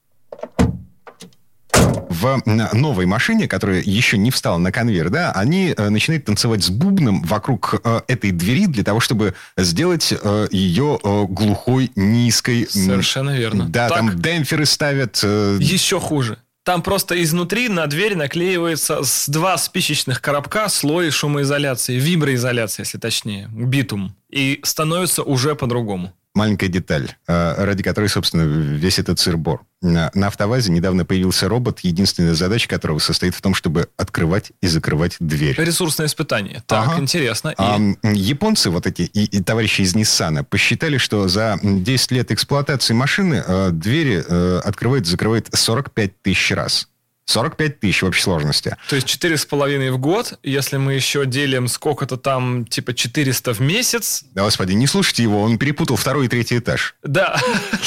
[1.72, 2.42] в
[2.74, 7.22] новой машине, которая еще не встала на конвейер, да, они э, начинают танцевать с бубном
[7.22, 12.66] вокруг э, этой двери для того, чтобы сделать э, ее глухой, низкой.
[12.68, 13.66] Совершенно верно.
[13.68, 13.98] Да, Так.
[13.98, 15.22] там демпферы ставят.
[15.22, 16.38] Еще хуже.
[16.62, 23.48] Там просто изнутри на дверь наклеивается с два спичечных коробка слой шумоизоляции, виброизоляции, если точнее,
[23.50, 24.14] битум.
[24.28, 26.12] И становится уже по-другому.
[26.34, 29.62] Маленькая деталь, э, ради которой, собственно, весь этот сыр-бор.
[29.82, 35.16] На, автовазе недавно появился робот, единственная задача которого состоит в том, чтобы открывать и закрывать
[35.20, 35.54] дверь.
[35.58, 36.62] Ресурсное испытание.
[36.66, 37.00] Так, Ага.
[37.00, 37.48] интересно.
[37.50, 37.78] И- А,
[38.12, 42.92] японцы, вот эти и, и товарищи из Ниссана, посчитали, что за м, 10 лет эксплуатации
[42.92, 46.88] машины э, двери э, открывает и закрывает 45 тысяч раз.
[47.30, 48.76] 45 тысяч в общей сложности.
[48.88, 53.54] То есть четыре с половиной в год, если мы еще делим сколько-то там, типа 400
[53.54, 54.24] в месяц.
[54.34, 56.94] Да, господи, не слушайте его, он перепутал второй и третий этаж.
[57.02, 57.40] Да,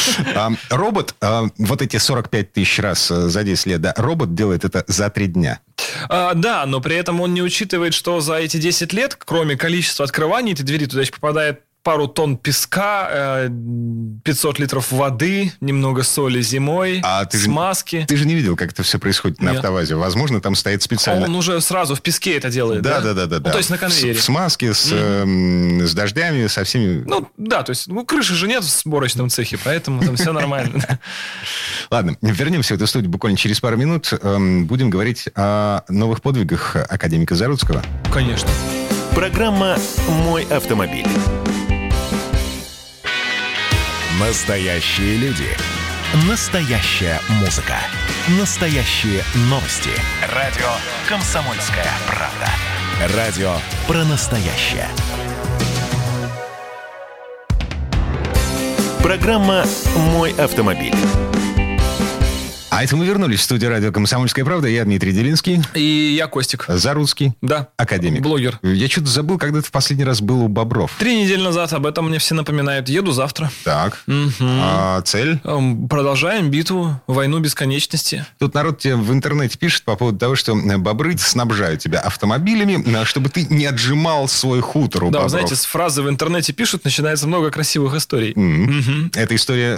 [0.69, 4.83] робот, а, вот эти 45 тысяч раз э, за 10 лет, да, робот делает это
[4.87, 5.59] за 3 дня.
[6.09, 10.05] А, да, но при этом он не учитывает, что за эти 10 лет, кроме количества
[10.05, 13.49] открываний этой двери, туда еще попадает пару тонн песка, э,
[14.23, 18.05] 500 литров воды, немного соли зимой, А ты же- смазки.
[18.07, 19.57] Ты же не видел, как это все происходит на Нет.
[19.57, 19.95] автовазе.
[19.95, 21.25] Возможно, там стоит специально...
[21.25, 23.01] Он уже сразу в песке это делает, да?
[23.01, 23.37] Да, да, да, да.
[23.37, 23.51] Ну, да.
[23.51, 24.13] то есть на конвейере.
[24.13, 27.03] В, смазке, с, эм, с дождями, со всеми...
[27.05, 30.99] Ну, да, то есть, ну, крыши же нет в сборочном цехе, поэтому там все нормально.
[31.91, 34.13] Ладно, вернемся в эту студию буквально через пару минут.
[34.21, 37.83] Эм, Будем говорить о новых подвигах академика Заруцкого.
[38.13, 38.49] Конечно.
[39.13, 41.05] Программа «Мой автомобиль».
[44.19, 45.47] Настоящие люди.
[46.29, 47.77] Настоящая музыка.
[48.39, 49.89] Настоящие новости.
[50.35, 50.67] Радио
[51.09, 53.17] «Комсомольская правда».
[53.17, 53.55] Радио
[53.87, 54.87] про настоящее.
[59.01, 60.93] Программа «Мой автомобиль».
[62.75, 64.67] А это мы вернулись в студию радио «Комсомольская правда».
[64.67, 66.65] Я Дмитрий Делинский, И я Костик.
[66.67, 67.67] Заруцкий, Да.
[67.77, 68.21] академик.
[68.23, 68.57] Блогер.
[68.63, 70.91] Я что-то забыл, когда ты в последний раз был у Бобров.
[70.97, 72.89] Три недели назад об этом мне все напоминают.
[72.89, 73.51] Еду завтра.
[73.63, 74.01] Так.
[74.07, 74.33] Мгм.
[74.41, 75.39] А цель?
[75.43, 78.25] Эм, Продолжаем битву, войну бесконечности.
[78.39, 83.29] Тут народ тебе в интернете пишет по поводу того, что бобры снабжают тебя автомобилями, чтобы
[83.29, 85.29] ты не отжимал свой хутор у да, бобров.
[85.29, 88.33] знаете, с фразы в интернете пишут, начинается много красивых историй.
[88.35, 88.63] М.
[88.63, 89.11] Мгм.
[89.13, 89.77] Эта история...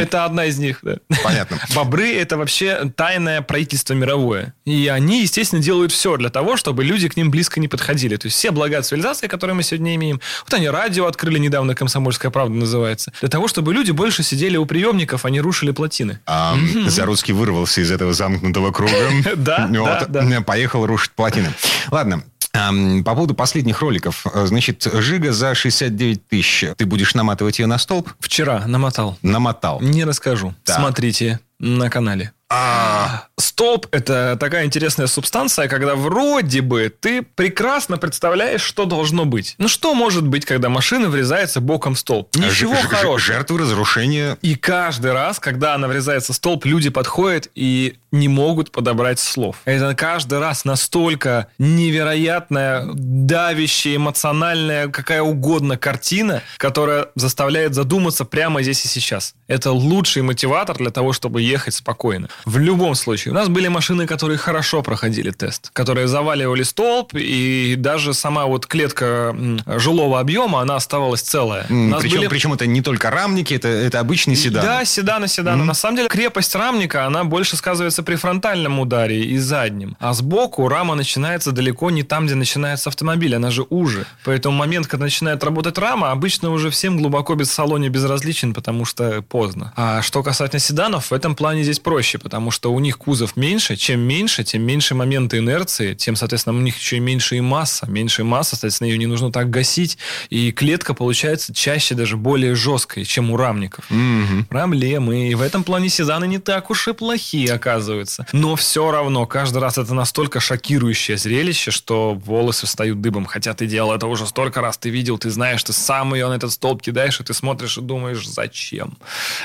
[0.00, 0.96] Это одна из них, да.
[1.22, 1.58] Понятно.
[1.74, 4.54] Бобры– это вообще тайное правительство мировое.
[4.64, 8.16] И они, естественно, делают все для того, чтобы люди к ним близко не подходили.
[8.16, 10.20] То есть все блага цивилизации, которые мы сегодня имеем.
[10.44, 13.12] Вот они радио открыли недавно, «Комсомольская правда» называется.
[13.20, 16.20] Для того, чтобы люди больше сидели у приемников, а не рушили плотины.
[16.26, 18.94] А, Заруцкий вырвался из этого замкнутого круга.
[19.36, 20.40] Да, да, да.
[20.42, 21.52] Поехал рушить плотины.
[21.90, 22.24] Ладно.
[22.52, 24.26] Ам, По поводу последних роликов.
[24.32, 26.64] Э, Значит, Жига за 69 тысяч.
[26.76, 28.10] Ты будешь наматывать ее на столб?
[28.20, 29.18] Вчера намотал.
[29.22, 29.80] Намотал.
[29.80, 30.54] Не расскажу.
[30.64, 30.76] Так.
[30.78, 32.32] Смотрите на канале.
[32.50, 33.26] А.
[33.38, 39.54] Столб– это такая интересная субстанция, когда вроде бы ты прекрасно представляешь, что должно быть.
[39.58, 42.34] Ну что может быть, когда машина врезается боком в столб?
[42.36, 43.18] Ничего Ж- ж- хорошего.
[43.18, 44.36] Жертвы разрушения.
[44.42, 49.56] И каждый раз, когда она врезается в столб, люди подходят и не могут подобрать слов.
[49.64, 58.84] Это каждый раз настолько невероятная, давящая, эмоциональная, какая угодно картина, которая заставляет задуматься прямо здесь
[58.84, 59.34] и сейчас.
[59.46, 62.28] Это лучший мотиватор для того, чтобы ехать спокойно.
[62.44, 63.32] В любом случае.
[63.32, 68.66] У нас были машины, которые хорошо проходили тест, которые заваливали столб, и даже сама вот
[68.66, 69.34] клетка
[69.66, 71.66] жилого объема, она оставалась целая.
[71.68, 74.62] Нас Причем, были- причем это не только рамники, это, это обычный седан.
[74.62, 75.64] да, седаны, седаны.
[75.64, 79.96] На самом деле крепость рамника, она больше сказывается при фронтальном ударе и заднем.
[80.00, 84.06] А сбоку рама начинается далеко не там, где начинается автомобиль, она же уже.
[84.24, 89.22] Поэтому момент, когда начинает работать рама, обычно уже всем глубоко без салоне безразличен, потому что
[89.22, 89.72] поздно.
[89.76, 93.74] А что касательно седанов, в этом плане здесь проще, потому что у них кузов меньше.
[93.74, 97.86] Чем меньше, тем меньше моменты инерции, тем, соответственно, у них еще и меньше и масса.
[97.90, 99.98] Меньше масса, соответственно, ее не нужно так гасить.
[100.28, 104.44] И клетка получается чаще даже более жесткой, чем у рамников Мгм.
[104.44, 105.28] проблемы.
[105.30, 108.24] И в этом плане седаны не так уж и плохие, оказывается.
[108.32, 113.26] Но все равно, каждый раз это настолько шокирующее зрелище, что волосы встают дыбом.
[113.26, 116.34] Хотя ты делал это уже столько раз, ты видел, ты знаешь, ты сам ее на
[116.34, 118.96] этот столб кидаешь, и ты смотришь и думаешь, зачем?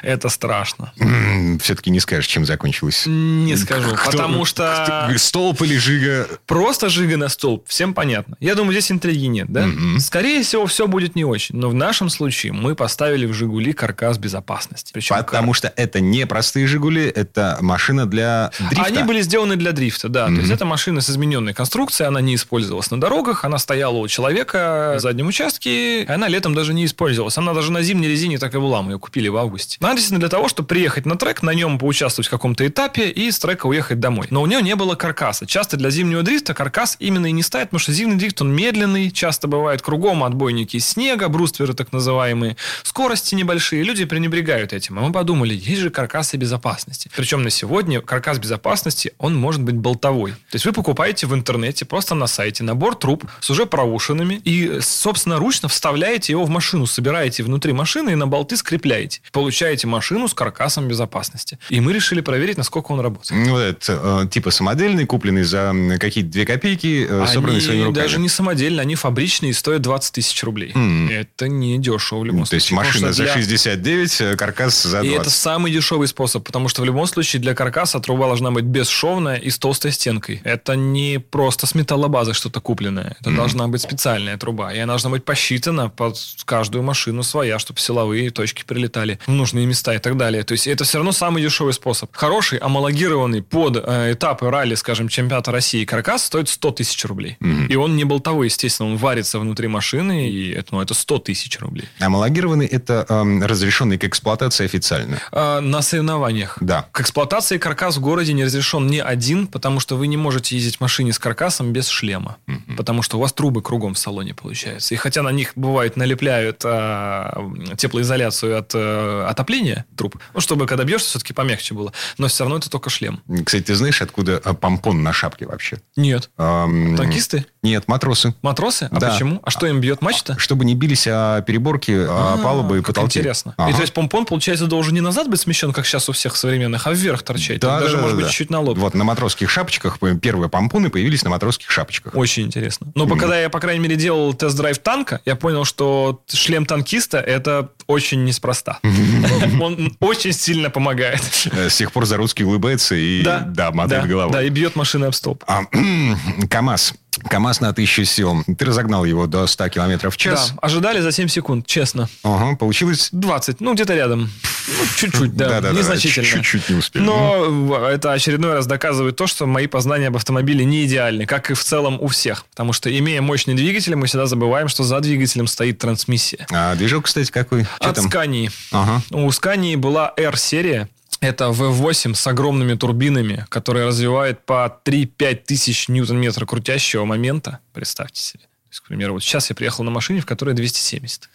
[0.04, 0.93] Это страшно.
[1.00, 2.45] М, Все-таки не скажешь, чем
[2.76, 3.04] закончилось.
[3.08, 5.06] Не скажу, Кто- потому что...
[5.08, 6.28] кто- Столб или жига?
[6.46, 8.36] Просто жига на столб, всем понятно.
[8.40, 9.66] Я думаю, здесь интриги нет, да?
[9.66, 10.00] Мгм.
[10.00, 11.56] Скорее всего, все будет не очень.
[11.58, 14.92] Но в нашем случае мы поставили в «Жигули» каркас безопасности.
[14.94, 18.84] Причем Потому что это не простые «Жигули», это машина для дрифта.
[18.86, 20.28] Они были сделаны для дрифта, да.
[20.28, 24.08] То есть это машина с измененной конструкцией, она не использовалась на дорогах, она стояла у
[24.08, 27.38] человека в заднем участке, и она летом даже не использовалась.
[27.38, 29.78] Она даже на зимней резине так и была, мы ее купили в августе.
[29.82, 33.32] Она действительно для того, чтобы приехать на трек, на нем поучаствовать в каком-то этапе и
[33.32, 34.28] с трека уехать домой.
[34.30, 35.45] Но у нее не было каркаса.
[35.45, 39.12] Часто для зимнего дрифта каркас именно и не ставят, потому что зимний дрифт, он медленный,
[39.12, 44.99] часто бывает кругом отбойники снега, брустверы так называемые, скорости небольшие, люди пренебрегают этим.
[44.99, 47.10] А мы подумали, есть же каркасы безопасности.
[47.15, 50.32] Причем на сегодня каркас безопасности, он может быть болтовой.
[50.32, 54.80] То есть вы покупаете в интернете, просто на сайте, набор труб с уже проушинами и,
[54.82, 59.21] собственно, ручно вставляете его в машину, собираете внутри машины и на болты скрепляете.
[59.32, 61.60] Получаете машину с каркасом безопасности.
[61.69, 63.46] И мы решили проверить, насколько он работает.
[63.48, 68.04] Ну, это э, типа самодельный, купленный за какие-то две копейки, э, собранный Они своими руками.
[68.04, 70.72] даже не самодельные, они фабричные и стоят 20 тысяч рублей.
[70.74, 71.10] Мгм.
[71.10, 72.86] Это не дешево в любом Ну, То есть случае.
[72.88, 75.22] машина за для- 69, э, каркас за И 20.
[75.22, 79.38] это самый дешевый способ, потому что в любом случае для каркаса труба должна быть бесшовная
[79.38, 80.41] и с толстой стенкой.
[80.44, 83.15] Это не просто с металлобазы что-то купленное.
[83.20, 84.74] Это должна быть специальная труба.
[84.74, 89.65] И она должна быть посчитана под каждую машину своя, чтобы силовые точки прилетали в нужные
[89.65, 90.44] места и так далее.
[90.44, 92.10] То есть это все равно самый дешевый способ.
[92.15, 97.38] Хороший, амалогированный под э, этапы ралли, скажем, чемпионата России каркас стоит 100 тысяч рублей.
[97.69, 101.60] И он не болтовой, естественно, он варится внутри машины, и это, ну, это 100 тысяч
[101.60, 101.88] рублей.
[102.00, 105.19] Амалогированный– это эм, разрешенный к эксплуатации официально.
[105.32, 106.58] А, на соревнованиях.
[106.62, 106.88] Да.
[106.91, 110.78] К эксплуатации каркас в городе не разрешен ни один, потому что вы не можете ездить
[110.78, 112.38] в машине с каркасом без шлема.
[112.78, 114.93] Потому что у вас трубы кругом в салоне получаются.
[114.93, 120.84] И хотя на них, бывает, налепляют а, теплоизоляцию от а, отопления труб, ну, чтобы когда
[120.84, 121.93] бьешься, все-таки помягче было.
[122.17, 123.22] Но все равно это только шлем.
[123.46, 125.78] Кстати, ты знаешь, откуда э, помпон на шапке вообще?
[125.96, 126.30] Нет.
[126.38, 127.46] Эм, Танкисты?
[127.64, 128.34] Нет, матросы.
[128.42, 128.88] Матросы?
[128.92, 129.12] А Да.
[129.12, 129.40] почему?
[129.44, 130.38] А что им бьет мачта?
[130.38, 133.20] Чтобы не бились о переборки, о А, палубы и потолки.
[133.20, 133.54] интересно.
[133.58, 133.72] Ага.
[133.72, 136.86] И то есть помпон, получается, должен не назад быть смещен, как сейчас у всех современных,
[136.88, 137.60] а вверх торчать.
[137.60, 138.30] Да, Даже, да, может да, быть, да.
[138.32, 138.78] чуть-чуть на лоб.
[138.78, 142.16] Вот на матросских шапочках э, первые помпоны появились на матросских шапочках.
[142.16, 142.88] Очень интересно.
[142.96, 147.18] Но по- когда я, по крайней мере, делал тест-драйв танка, я понял, что шлем танкиста–
[147.20, 148.80] это очень неспроста.
[149.62, 151.22] Он очень сильно помогает.
[151.52, 154.32] Э, С тех пор Заруцкий улыбается и да, мотает да, головой.
[154.32, 155.43] Да, и бьет машины об столб.
[155.47, 155.63] А,
[156.49, 156.93] КАМАЗ.
[157.30, 158.43] КАМАЗ на 1000 сил.
[158.58, 160.51] Ты разогнал его до 100 километров в час.
[160.51, 162.08] Да, ожидали за 7 секунд, честно.
[162.23, 163.10] Ага, получилось...
[163.12, 164.30] 20, ну, где-то рядом.
[164.67, 166.25] Ну, чуть-чуть, да, Да-да-да, незначительно.
[166.25, 167.04] чуть-чуть не успели.
[167.04, 171.51] Но в- это очередной раз доказывает то, что мои познания об автомобиле не идеальны, как
[171.51, 172.45] и в целом у всех.
[172.51, 176.47] Потому что, имея мощный двигатель, мы всегда забываем, что за двигателем стоит трансмиссия.
[176.51, 177.63] А движок, кстати, какой?
[177.63, 178.08] Чё От там?
[178.08, 178.51] Scania.
[178.71, 179.01] Ага.
[179.12, 180.89] У Scania была R-серия.
[181.21, 187.60] Это V8 с огромными турбинами, которые развивают по 3-5 тысяч ньютон-метра крутящего момента.
[187.73, 188.43] Представьте себе.
[188.43, 191.30] То есть, к примеру, вот сейчас я приехал на машине, в которой 270.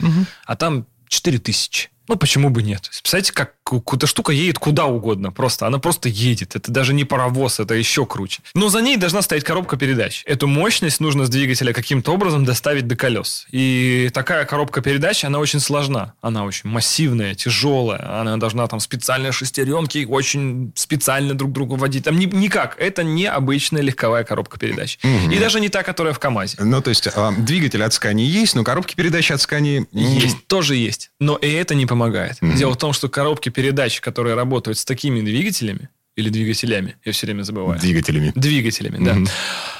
[0.44, 1.90] А там 4000.
[2.10, 2.90] Ну, почему бы нет?
[2.90, 3.52] Представляете, как
[3.92, 5.30] эта штука едет куда угодно.
[5.30, 6.56] Просто она просто едет.
[6.56, 8.42] Это даже не паровоз, это еще круче.
[8.52, 10.24] Но за ней должна стоять коробка передач.
[10.26, 13.46] Эту мощность нужно с двигателя каким-то образом доставить до колес.
[13.52, 16.14] И такая коробка передач, она очень сложна.
[16.20, 18.20] Она очень массивная, тяжелая.
[18.20, 22.02] Она должна там специальные шестеренки очень специально друг другу водить.
[22.02, 22.76] Там ни, никак.
[22.76, 24.98] Это не обычная легковая коробка передач.
[25.04, 25.30] Угу.
[25.30, 26.56] И даже не та, которая в КАМАЗе.
[26.58, 29.86] Ну, то есть, э, двигатель от Scania есть, но коробки передач от Scania...
[29.92, 31.12] Есть, тоже есть.
[31.20, 31.99] Но и это не помогает.
[32.40, 32.52] Угу.
[32.54, 37.26] Дело в том, что коробки передач, которые работают с такими двигателями, или двигателями, я все
[37.26, 37.80] время забываю.
[37.80, 38.32] Двигателями.
[38.34, 39.16] Двигателями, да.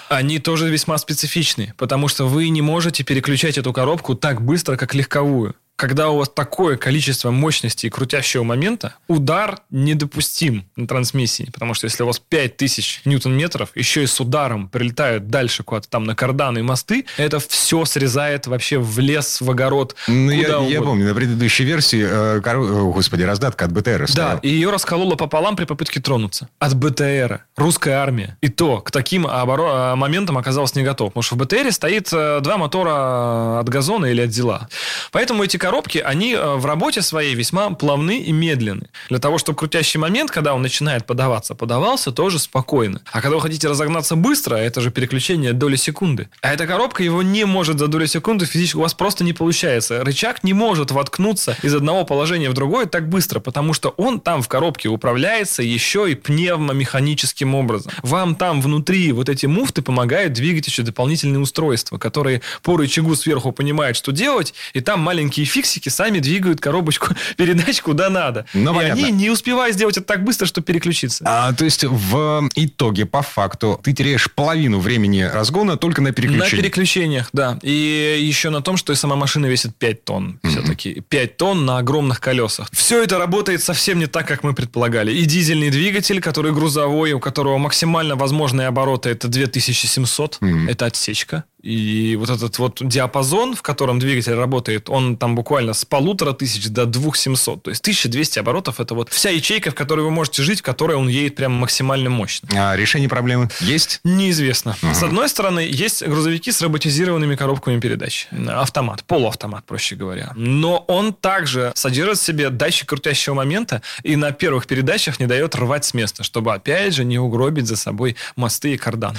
[0.09, 4.94] Они тоже весьма специфичны, потому что вы не можете переключать эту коробку так быстро, как
[4.94, 11.49] легковую когда у вас такое количество мощности и крутящего момента, удар недопустим на трансмиссии.
[11.51, 16.05] Потому что если у вас 5000 ньютон-метров, еще и с ударом прилетают дальше куда-то там
[16.05, 19.97] на карданы и мосты, это все срезает вообще в лес, в огород.
[20.07, 22.59] Ну, я, я помню, на предыдущей версии, э, кор...
[22.93, 26.51] господи, раздатка от БТР Да, и ее раскололо пополам при попытке тронуться.
[26.59, 27.47] От БТР.
[27.57, 28.37] Русская армия.
[28.43, 29.95] И то к таким оборо...
[29.97, 31.14] моментам оказалась не готов.
[31.14, 34.69] Потому что в БТРе стоит э, два мотора от газона или от зила.
[35.11, 38.88] Поэтому эти коробки, они э, в работе своей весьма плавны и медленны.
[39.09, 43.00] Для того, чтобы крутящий момент, когда он начинает подаваться, подавался тоже спокойно.
[43.12, 46.28] А когда вы хотите разогнаться быстро, это же переключение доли секунды.
[46.42, 50.02] А эта коробка его не может за долю секунды физически, у вас просто не получается.
[50.02, 54.42] Рычаг не может воткнуться из одного положения в другое так быстро, потому что он там
[54.42, 57.92] в коробке управляется еще и пневмомеханическим образом.
[58.02, 63.52] Вам там внутри вот эти муфты помогают двигать еще дополнительные устройства, которые по рычагу сверху
[63.52, 68.46] понимают, что делать, и там маленькие фишки фиксики сами двигают коробочку передач куда надо.
[68.55, 69.07] Ну, и понятно.
[69.07, 71.25] они не успевают сделать это так быстро, чтобы переключиться.
[71.27, 76.53] А, то есть в итоге, по факту, ты теряешь половину времени разгона только на переключениях.
[76.53, 77.59] На переключениях, да.
[77.62, 80.40] И еще на том, что и сама машина весит 5 тонн.
[80.42, 80.49] Mm-hmm.
[80.49, 82.68] Все-таки 5 тонн на огромных колесах.
[82.73, 85.12] Все это работает совсем не так, как мы предполагали.
[85.12, 90.38] И дизельный двигатель, который грузовой, у которого максимально возможные обороты это 2700.
[90.40, 90.70] Mm-hmm.
[90.70, 91.44] Это отсечка.
[91.62, 96.68] И вот этот вот диапазон, в котором двигатель работает, он там буквально с полутора тысяч
[96.68, 97.62] до двух семьсот.
[97.62, 100.96] То есть 1200 оборотов– это вот вся ячейка, в которой вы можете жить, в которой
[100.96, 102.49] он едет прям максимально мощно.
[102.55, 104.01] А решение проблемы есть?
[104.05, 104.77] Неизвестно.
[104.83, 104.94] Угу.
[104.94, 108.29] С одной стороны, есть грузовики с роботизированными коробками передач.
[108.49, 110.33] Автомат, полуавтомат, проще говоря.
[110.37, 115.55] Но он также содержит в себе датчик крутящего момента и на первых передачах не дает
[115.55, 119.16] рвать с места, чтобы, опять же, не угробить за собой мосты и кардан.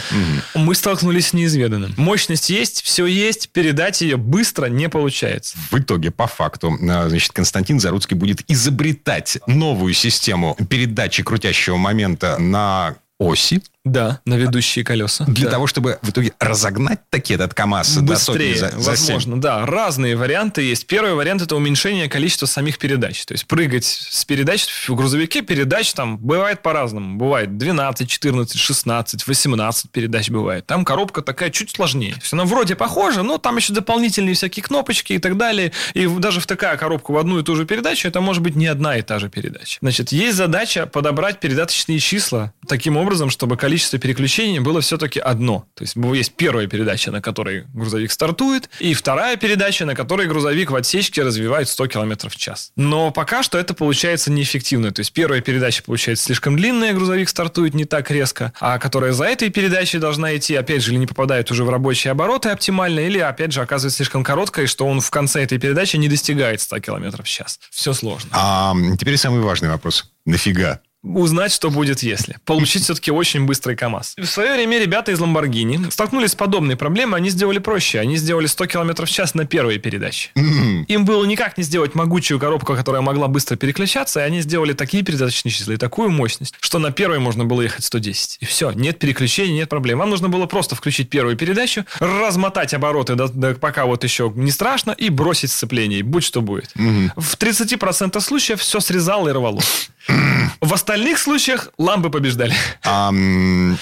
[0.55, 0.63] Угу.
[0.63, 1.93] Мы столкнулись с неизведанным.
[1.97, 5.57] Мощность мощность есть, все есть, передать ее быстро не получается.
[5.69, 12.37] В итоге, по факту, а, значит, Константин Заруцкий будет изобретать новую систему передачи крутящего момента
[12.39, 15.25] на оси, да, на ведущие колеса.
[15.25, 15.51] Для да.
[15.51, 19.41] того, чтобы в итоге разогнать таки этот КАМАЗ Быстрее, до сотни за, за возможно, 7.
[19.41, 19.65] да.
[19.65, 20.85] Разные варианты есть.
[20.85, 23.25] Первый вариант– это уменьшение количества самих передач.
[23.25, 27.17] То есть прыгать с передач в грузовике передач там бывает по-разному.
[27.17, 30.67] Бывает 12, 14, 16, 18 передач бывает.
[30.67, 32.13] Там коробка такая чуть сложнее.
[32.19, 35.71] Есть она вроде похожа, но там еще дополнительные всякие кнопочки и так далее.
[35.95, 38.67] И даже в такая коробку в одну и ту же передачу это может быть не
[38.67, 39.79] одна и та же передача.
[39.81, 45.65] Значит, есть задача подобрать передаточные числа таким образом, чтобы количество количество переключений было все-таки одно.
[45.75, 50.71] То есть есть первая передача, на которой грузовик стартует, и вторая передача, на которой грузовик
[50.71, 52.73] в отсечке развивает 100 км в час.
[52.75, 54.91] Но пока что это получается неэффективно.
[54.91, 59.23] То есть первая передача получается слишком длинная, грузовик стартует не так резко, а которая за
[59.23, 63.19] этой передачей должна идти, опять же, или не попадает уже в рабочие обороты оптимально, или,
[63.19, 67.23] опять же, оказывается слишком короткой, что он в конце этой передачи не достигает 100 км
[67.23, 67.57] в час.
[67.69, 68.31] Все сложно.
[68.33, 70.11] А теперь самый важный вопрос.
[70.25, 70.81] Нафига?
[71.03, 72.37] Узнать, что будет если.
[72.45, 74.15] Получить все-таки очень быстрый КАМАЗ.
[74.17, 77.17] В свое время ребята из Ламборгини столкнулись с подобной проблемой.
[77.17, 77.99] Они сделали проще.
[77.99, 80.29] Они сделали 100 км в час на первой передаче.
[80.35, 85.03] Им было никак не сделать могучую коробку, которая могла быстро переключаться, и они сделали такие
[85.03, 88.37] передаточные числа и такую мощность, что на первой можно было ехать 110.
[88.39, 89.99] И все, нет переключений, нет проблем.
[89.99, 94.51] Вам нужно было просто включить первую передачу, размотать обороты, до, до, пока вот еще не
[94.51, 96.71] страшно, и бросить сцепление, будь что будет.
[96.75, 99.61] В 30% случаев все срезало и рвало.
[100.61, 102.53] В остальных случаях лампы побеждали.
[102.83, 103.13] А,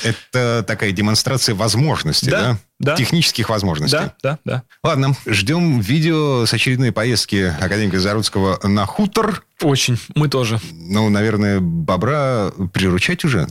[0.04, 2.58] это такая демонстрация возможностей, да?
[2.80, 2.95] да?
[2.95, 3.98] Технических возможностей.
[3.98, 4.63] Да, да, да.
[4.84, 9.98] Ладно, ждем видео с очередной поездки академика Заруцкого на хутор Очень.
[10.15, 10.60] Мы тоже.
[10.72, 13.48] Ну, наверное, бобра приручать уже?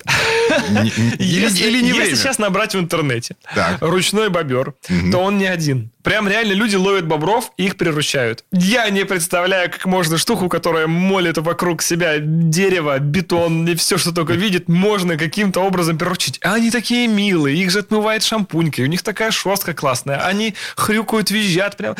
[1.19, 3.37] Или, не Если сейчас набрать в интернете
[3.81, 4.75] ручной бобер,
[5.13, 5.91] то он не один.
[6.09, 8.45] Прям реально люди ловят бобров и их приручают.
[8.51, 14.13] Я не представляю, как можно штуку, которая молит вокруг себя дерево, бетон и все, что
[14.13, 16.39] только видит, можно каким-то образом приручить.
[16.43, 21.31] А они такие милые, их же отмывает шампунькой, у них такая шерстка классная, они хрюкают,
[21.31, 21.95] визжат, прям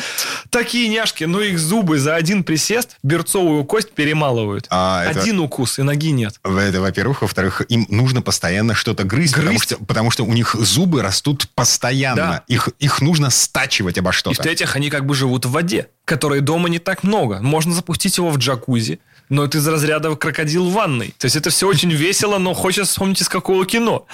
[0.49, 4.65] такие няшки, но их зубы за один присест берцовую кость перемалывают.
[4.69, 5.43] А один это...
[5.43, 6.35] укус и ноги нет.
[6.43, 7.21] Это, во-первых.
[7.21, 9.45] Во-вторых, им нужно постоянно что-то грызть, грызть.
[9.45, 12.15] Потому, что, потому что у них зубы растут постоянно.
[12.15, 12.43] Да.
[12.47, 14.35] Их, их нужно стачивать обо что-то.
[14.35, 17.39] И в-третьих, они как бы живут в воде, которой дома не так много.
[17.41, 21.13] Можно запустить его в джакузи, но это из разряда крокодил в ванной.
[21.17, 24.07] То есть это все очень весело, но хочется вспомнить из какого кино.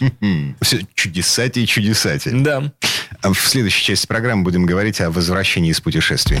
[0.60, 2.32] Все чудесатей, чудесатей.
[2.32, 2.72] Да.
[3.22, 6.40] В следующей части программы будем говорить о возвращении из путешествий.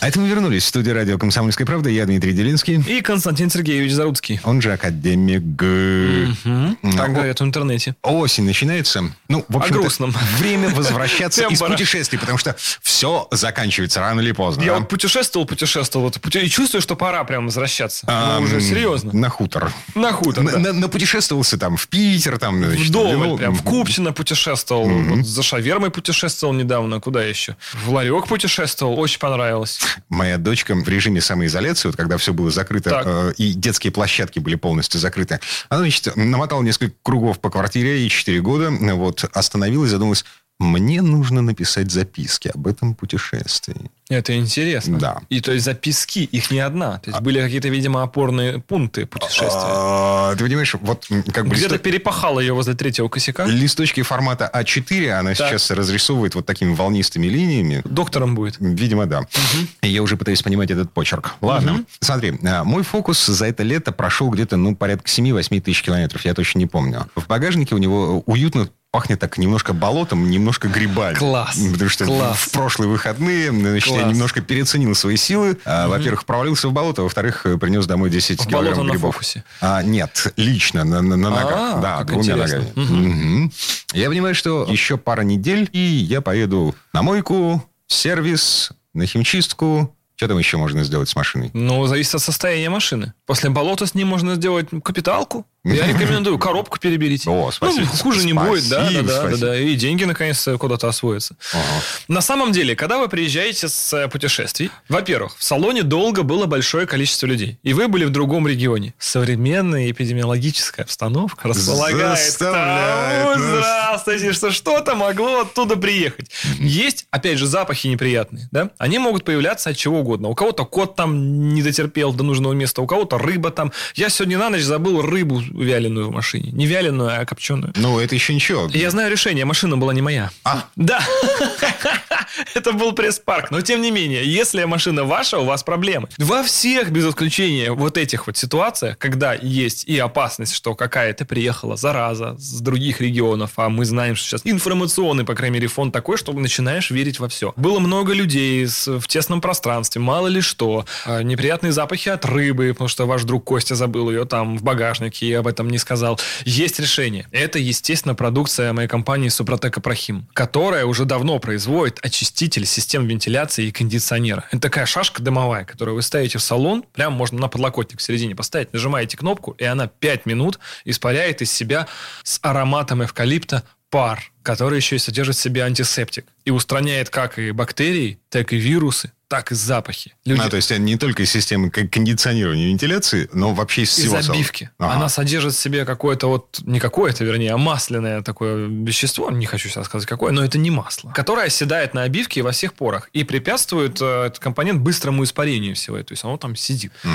[0.00, 1.90] А это мы вернулись в студию радио «Комсомольская правда».
[1.90, 2.82] Я Дмитрий Делинский.
[2.88, 4.40] И Константин Сергеевич Заруцкий.
[4.44, 5.42] Он же академик.
[5.42, 6.96] Угу.
[6.96, 7.94] Так говорят в интернете.
[8.02, 9.12] Осень начинается.
[9.28, 10.14] Ну, в общем грустном.
[10.38, 14.62] время возвращаться из путешествий, потому что все заканчивается рано или поздно.
[14.62, 18.06] Я вот путешествовал, путешествовал, и чувствую, что пора прям возвращаться.
[18.06, 19.12] Ну, уже серьезно.
[19.12, 19.70] На хутор.
[19.94, 22.62] На хутор, На путешествовался там в Питер, там...
[22.62, 24.90] Вдоволь, прям в Купчино путешествовал.
[25.24, 27.00] За шавермой путешествовал недавно.
[27.00, 27.56] Куда еще?
[27.84, 28.98] В Ларек путешествовал.
[28.98, 29.78] Очень понравилось.
[30.08, 34.54] Моя дочка в режиме самоизоляции, вот когда все было закрыто, э, и детские площадки были
[34.54, 40.24] полностью закрыты, она, значит, намотала несколько кругов по квартире, и 4 года, вот, остановилась, задумалась,
[40.60, 43.90] мне нужно написать записки об этом путешествии.
[44.10, 44.98] Это интересно.
[44.98, 45.22] Да.
[45.30, 46.98] И то есть записки, их не одна.
[46.98, 47.22] То есть а...
[47.22, 49.48] были какие-то, видимо, опорные пункты путешествия.
[49.54, 51.54] А, ты понимаешь, вот как бы...
[51.54, 51.78] Где-то листо...
[51.78, 53.46] перепахала ее возле третьего косяка.
[53.46, 55.48] Листочки формата А4 она так.
[55.48, 57.80] сейчас разрисовывает вот такими волнистыми линиями.
[57.84, 58.56] Доктором будет.
[58.58, 59.20] Видимо, да.
[59.20, 59.88] Угу.
[59.88, 61.36] Я уже пытаюсь понимать этот почерк.
[61.40, 61.74] Ладно.
[61.74, 61.84] Угу.
[62.00, 66.22] Смотри, а, мой фокус за это лето прошел где-то, ну, порядка 7-8 тысяч километров.
[66.26, 67.08] Я точно не помню.
[67.16, 71.14] В багажнике у него уютно пахнет так немножко болотом, немножко грибами.
[71.14, 71.56] Класс.
[71.72, 72.38] Потому что Класс.
[72.38, 74.00] в прошлые выходные значит, Класс.
[74.02, 75.58] я немножко переоценил свои силы.
[75.64, 75.96] А, угу.
[75.96, 78.94] Во-первых, провалился в болото, во-вторых, принес домой 10 в килограмм грибов.
[78.94, 79.44] На фокусе.
[79.60, 81.54] А, нет, лично на, на, на ногах.
[81.54, 82.66] А, да, двумя ногами.
[82.74, 83.44] Угу.
[83.44, 83.52] Угу.
[83.94, 90.28] Я понимаю, что еще пара недель, и я поеду на мойку, сервис, на химчистку, что
[90.28, 91.50] там еще можно сделать с машиной?
[91.54, 93.14] Ну, зависит от состояния машины.
[93.24, 95.46] После болота с ним можно сделать капиталку.
[95.62, 97.28] Я рекомендую коробку переберите.
[97.28, 97.86] О, спасибо.
[97.92, 99.58] Ну, хуже не будет, да, да, да, да, да.
[99.58, 101.36] И деньги наконец-то куда-то освоятся.
[101.52, 101.82] Ага.
[102.08, 106.86] На самом деле, когда вы приезжаете с э, путешествий, во-первых, в салоне долго было большое
[106.86, 108.94] количество людей, и вы были в другом регионе.
[108.98, 116.30] Современная эпидемиологическая обстановка располагает к тому, здравствуйте, что что-то могло оттуда приехать.
[116.58, 118.70] Есть, опять же, запахи неприятные, да?
[118.78, 120.28] Они могут появляться от чего угодно.
[120.28, 123.72] У кого-то кот там не дотерпел до нужного места, у кого-то рыба там.
[123.94, 126.50] Я сегодня на ночь забыл рыбу вяленую в машине.
[126.52, 127.72] Не вяленую, а копченую.
[127.76, 128.68] Ну, это еще ничего.
[128.72, 129.44] Я знаю решение.
[129.44, 130.30] Машина была не моя.
[130.44, 130.64] А?
[130.76, 131.00] Да.
[132.54, 133.50] Это был пресс-парк.
[133.50, 136.08] Но, тем не менее, если машина ваша, у вас проблемы.
[136.18, 141.76] Во всех, без исключения, вот этих вот ситуациях, когда есть и опасность, что какая-то приехала
[141.76, 146.16] зараза с других регионов, а мы знаем, что сейчас информационный, по крайней мере, фон такой,
[146.16, 147.52] что начинаешь верить во все.
[147.56, 150.86] Было много людей в тесном пространстве, мало ли что.
[151.04, 155.39] А, неприятные запахи от рыбы, потому что ваш друг Костя забыл ее там в багажнике
[155.40, 156.20] об этом не сказал.
[156.44, 157.26] Есть решение.
[157.32, 163.72] Это, естественно, продукция моей компании Супротек Апрахим, которая уже давно производит очиститель систем вентиляции и
[163.72, 164.44] кондиционера.
[164.50, 168.34] Это такая шашка дымовая, которую вы ставите в салон, прям можно на подлокотник в середине
[168.34, 171.86] поставить, нажимаете кнопку, и она 5 минут испаряет из себя
[172.22, 176.26] с ароматом эвкалипта пар, который еще и содержит в себе антисептик.
[176.44, 180.12] И устраняет как и бактерии, так и вирусы, так и запахи.
[180.24, 180.40] Люди...
[180.40, 184.28] А, то есть не только из системы кондиционирования и вентиляции, но вообще из всего Из
[184.28, 184.70] обивки.
[184.76, 184.94] Ага.
[184.94, 189.68] Она содержит в себе какое-то вот, не какое-то, вернее, а масляное такое вещество, не хочу
[189.68, 193.22] сейчас сказать какое, но это не масло, которое оседает на обивке во всех порах и
[193.22, 196.02] препятствует э, этот компонент быстрому испарению всего.
[196.02, 196.90] То есть оно там сидит.
[197.04, 197.12] Угу.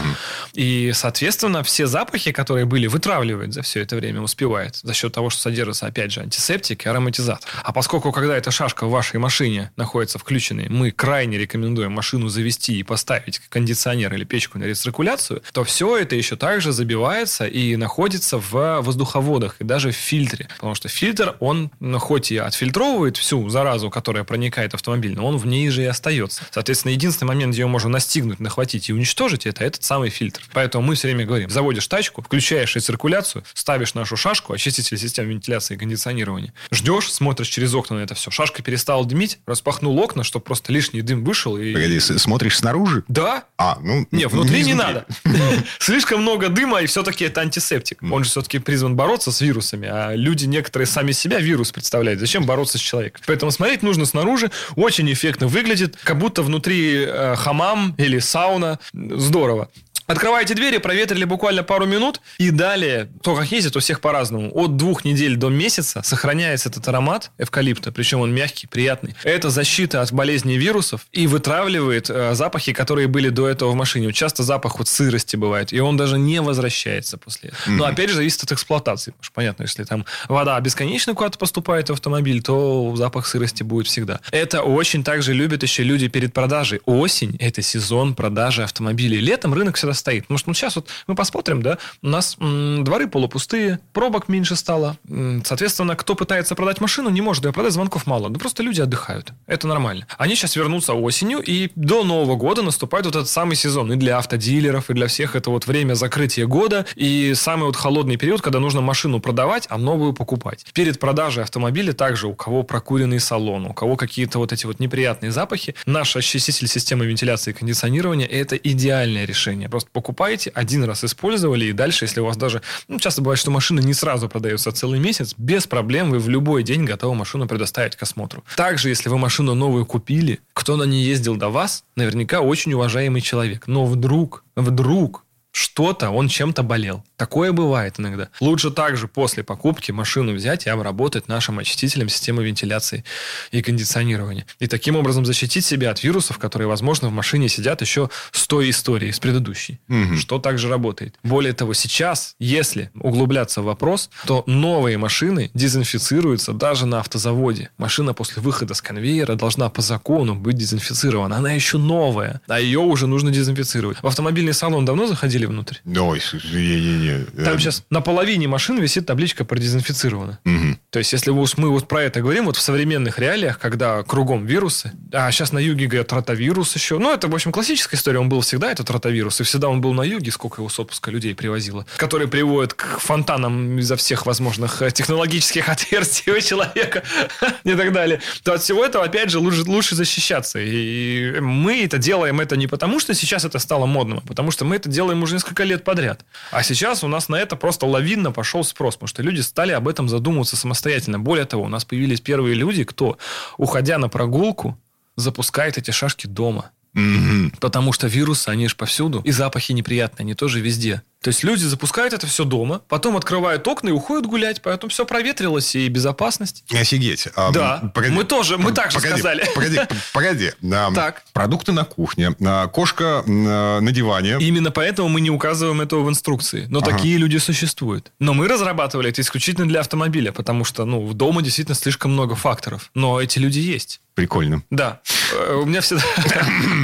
[0.53, 5.29] И, соответственно, все запахи, которые были, вытравливает за все это время, успевает за счет того,
[5.29, 7.49] что содержится, опять же, антисептик и ароматизатор.
[7.61, 12.77] А поскольку, когда эта шашка в вашей машине находится включенной, мы крайне рекомендуем машину завести
[12.79, 18.37] и поставить кондиционер или печку на рециркуляцию, то все это еще также забивается и находится
[18.37, 20.47] в воздуховодах и даже в фильтре.
[20.55, 25.25] Потому что фильтр, он ну, хоть и отфильтровывает всю заразу, которая проникает в автомобиль, но
[25.25, 26.43] он в ней же и остается.
[26.51, 30.41] Соответственно, единственный момент, где ее можно настигнуть, нахватить и уничтожить, это этот самый фильтр.
[30.53, 35.75] Поэтому мы все время говорим, заводишь тачку, включаешь рециркуляцию, ставишь нашу шашку, очиститель системы вентиляции
[35.75, 38.31] и кондиционирования, ждешь, смотришь через окна на это все.
[38.31, 41.57] Шашка перестала дымить, распахнул окна, чтобы просто лишний дым вышел.
[41.57, 41.73] И...
[41.73, 43.03] Погоди, смотришь снаружи?
[43.07, 43.45] Да.
[43.57, 44.07] А, ну...
[44.11, 45.05] Не, внутри не, не надо.
[45.79, 48.01] Слишком много дыма, и все-таки это антисептик.
[48.03, 52.19] Он же все-таки призван бороться с вирусами, а люди некоторые сами себя вирус представляют.
[52.19, 53.21] Зачем бороться с человеком?
[53.27, 54.51] Поэтому смотреть нужно снаружи.
[54.75, 58.79] Очень эффектно выглядит, как будто внутри э, хамам или сауна.
[58.93, 59.69] Здорово.
[60.07, 64.51] Открываете двери, проветрили буквально пару минут, и далее, то, как ездит, у всех по-разному.
[64.53, 69.15] От двух недель до месяца сохраняется этот аромат эвкалипта, причем он мягкий, приятный.
[69.23, 74.13] Это защита от болезней вирусов и вытравливает э, запахи, которые были до этого в машине.
[74.13, 77.61] Часто запах вот сырости бывает, и он даже не возвращается после этого.
[77.61, 77.77] Mm-hmm.
[77.77, 79.11] Но опять же, зависит от эксплуатации.
[79.11, 83.87] Потому что понятно, если там вода бесконечно куда-то поступает в автомобиль, то запах сырости будет
[83.87, 84.19] всегда.
[84.31, 86.81] Это очень также любят еще люди перед продажей.
[86.85, 89.19] Осень– это сезон продажи автомобилей.
[89.19, 90.23] Летом рынок всегда стоит.
[90.23, 94.55] Потому что ну, сейчас вот мы посмотрим, да, у нас м, дворы полупустые, пробок меньше
[94.55, 94.97] стало.
[95.43, 98.29] Соответственно, кто пытается продать машину, не может ее продать, звонков мало.
[98.29, 99.33] Ну, просто люди отдыхают.
[99.47, 100.07] Это нормально.
[100.17, 103.91] Они сейчас вернутся осенью, и до Нового года наступает вот этот самый сезон.
[103.93, 108.17] И для автодилеров, и для всех это вот время закрытия года, и самый вот холодный
[108.17, 110.65] период, когда нужно машину продавать, а новую покупать.
[110.73, 115.31] Перед продажей автомобиля также у кого прокуренный салон, у кого какие-то вот эти вот неприятные
[115.31, 119.69] запахи, наш очиститель системы вентиляции и кондиционирования– это идеальное решение.
[119.69, 122.61] Просто просто покупаете, один раз использовали, и дальше, если у вас даже...
[122.87, 126.63] Ну, часто бывает, что машина не сразу продается целый месяц, без проблем вы в любой
[126.63, 128.43] день готовы машину предоставить к осмотру.
[128.55, 133.21] Также, если вы машину новую купили, кто на ней ездил до вас, наверняка очень уважаемый
[133.21, 133.67] человек.
[133.67, 135.24] Но вдруг, вдруг
[135.55, 137.01] что-то, он чем-то болел.
[137.15, 138.27] Такое бывает иногда.
[138.41, 143.05] Лучше также после покупки машину взять и обработать нашим очистителем системы вентиляции
[143.51, 144.45] и кондиционирования.
[144.59, 148.69] И таким образом защитить себя от вирусов, которые, возможно, в машине сидят еще с той
[148.69, 149.79] истории, с предыдущей.
[149.87, 150.17] Угу.
[150.17, 151.15] Что также работает.
[151.23, 157.69] Более того, сейчас, если углубляться в вопрос, то новые машины дезинфицируются даже на автозаводе.
[157.77, 161.37] Машина после выхода с конвейера должна по закону быть дезинфицирована.
[161.37, 164.03] Она еще новая, а ее уже нужно дезинфицировать.
[164.03, 165.77] В автомобильный салон давно заходили залили внутрь.
[165.85, 166.21] Ой,
[166.53, 167.43] не, не, не.
[167.43, 170.39] Там сейчас на половине машин висит табличка продезинфицирована.
[170.45, 170.77] Угу.
[170.89, 174.91] То есть, если мы вот про это говорим, вот в современных реалиях, когда кругом вирусы,
[175.11, 176.97] а сейчас на юге говорят ротавирус еще.
[176.97, 178.19] Ну, это, в общем, классическая история.
[178.19, 179.41] Он был всегда, этот ротавирус.
[179.41, 181.85] И всегда он был на юге, сколько его с отпуска людей привозило.
[181.97, 187.03] Которые приводят к фонтанам изо всех возможных э, технологических отверстий у человека
[187.63, 188.19] и так далее.
[188.43, 190.59] То от всего этого, опять же, лучше, лучше защищаться.
[190.59, 194.65] И мы это делаем это не потому, что сейчас это стало модным, а потому что
[194.65, 196.25] мы это делаем уже несколько лет подряд.
[196.51, 199.87] А сейчас у нас на это просто лавинно пошел спрос, потому что люди стали об
[199.87, 201.19] этом задумываться самостоятельно.
[201.19, 203.17] Более того, у нас появились первые люди, кто,
[203.57, 204.77] уходя на прогулку,
[205.15, 206.71] запускает эти шашки дома.
[206.95, 207.57] Угу.
[207.59, 209.21] Потому что вирусы, они же повсюду.
[209.25, 211.01] И запахи неприятные, они тоже везде.
[211.25, 215.07] То есть люди запускают это все дома, потом открывают окна и уходят гулять, поэтому все
[215.07, 216.63] проветрилось и безопасность.
[216.71, 217.29] Офигеть.
[217.35, 217.91] А, да.
[217.95, 219.43] Погоди, мы тоже, мы так же погоди, сказали.
[219.55, 219.79] Погоди,
[220.13, 220.51] погоди.
[220.93, 221.23] Так.
[221.33, 222.35] Продукты на кухне,
[222.71, 224.37] кошка на диване.
[224.39, 226.67] Именно поэтому мы не указываем этого в инструкции.
[226.69, 226.91] Но ага.
[226.91, 228.11] такие люди существуют.
[228.19, 232.35] Но мы разрабатывали это исключительно для автомобиля, потому что ну, в дома действительно слишком много
[232.35, 232.91] факторов.
[232.93, 233.99] Но эти люди есть.
[234.15, 234.63] Прикольно.
[234.69, 235.01] Да.
[235.33, 236.03] Э, у меня всегда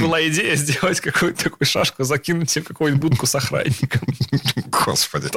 [0.02, 4.02] была идея сделать какую-то такую шашку, закинуть в какую-нибудь будку с охранником.
[4.70, 5.28] Господи.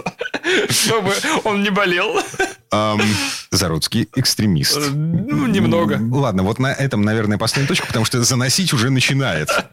[0.70, 2.20] Чтобы он не болел.
[3.51, 4.78] Заруцкий экстремист.
[4.78, 5.99] Э, ну, немного.
[6.12, 9.70] Ладно, вот на этом, наверное, последняя точка, потому что заносить уже начинается.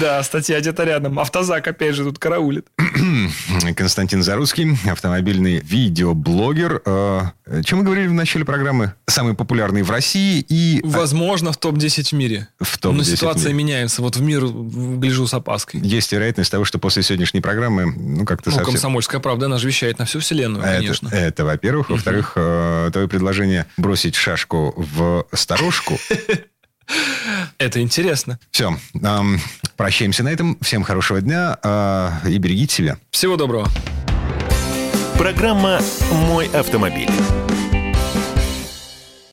[0.00, 1.18] Да, статья где-то рядом.
[1.18, 2.66] Автозак опять же тут караулит.
[3.76, 6.82] Константин Заруцкий, автомобильный видеоблогер.
[6.84, 7.22] Э,
[7.64, 8.94] чем мы говорили в начале программы?
[9.06, 10.80] Самый популярный в России и...
[10.84, 12.48] Возможно, в топ-10 в мире.
[12.60, 14.02] В топ-10 Но ситуация меняется.
[14.02, 15.80] Вот в мир гляжу с опаской.
[15.80, 18.72] Есть вероятность того, что после сегодняшней программы, ну, как-то ну, совсем...
[18.72, 21.08] «Комсомольская правда», она же вещает на всю вселенную, это, конечно.
[21.08, 21.90] Это, во-первых.
[21.90, 25.98] Во-вторых, э, твое предложение бросить шашку в сторожку.
[27.58, 28.38] Это интересно.
[28.52, 29.40] Все, эм,
[29.76, 30.56] прощаемся на этом.
[30.60, 32.98] Всем хорошего дня э, и берегите себя.
[33.10, 33.68] Всего доброго.
[35.18, 35.80] Программа
[36.12, 37.10] «Мой автомобиль».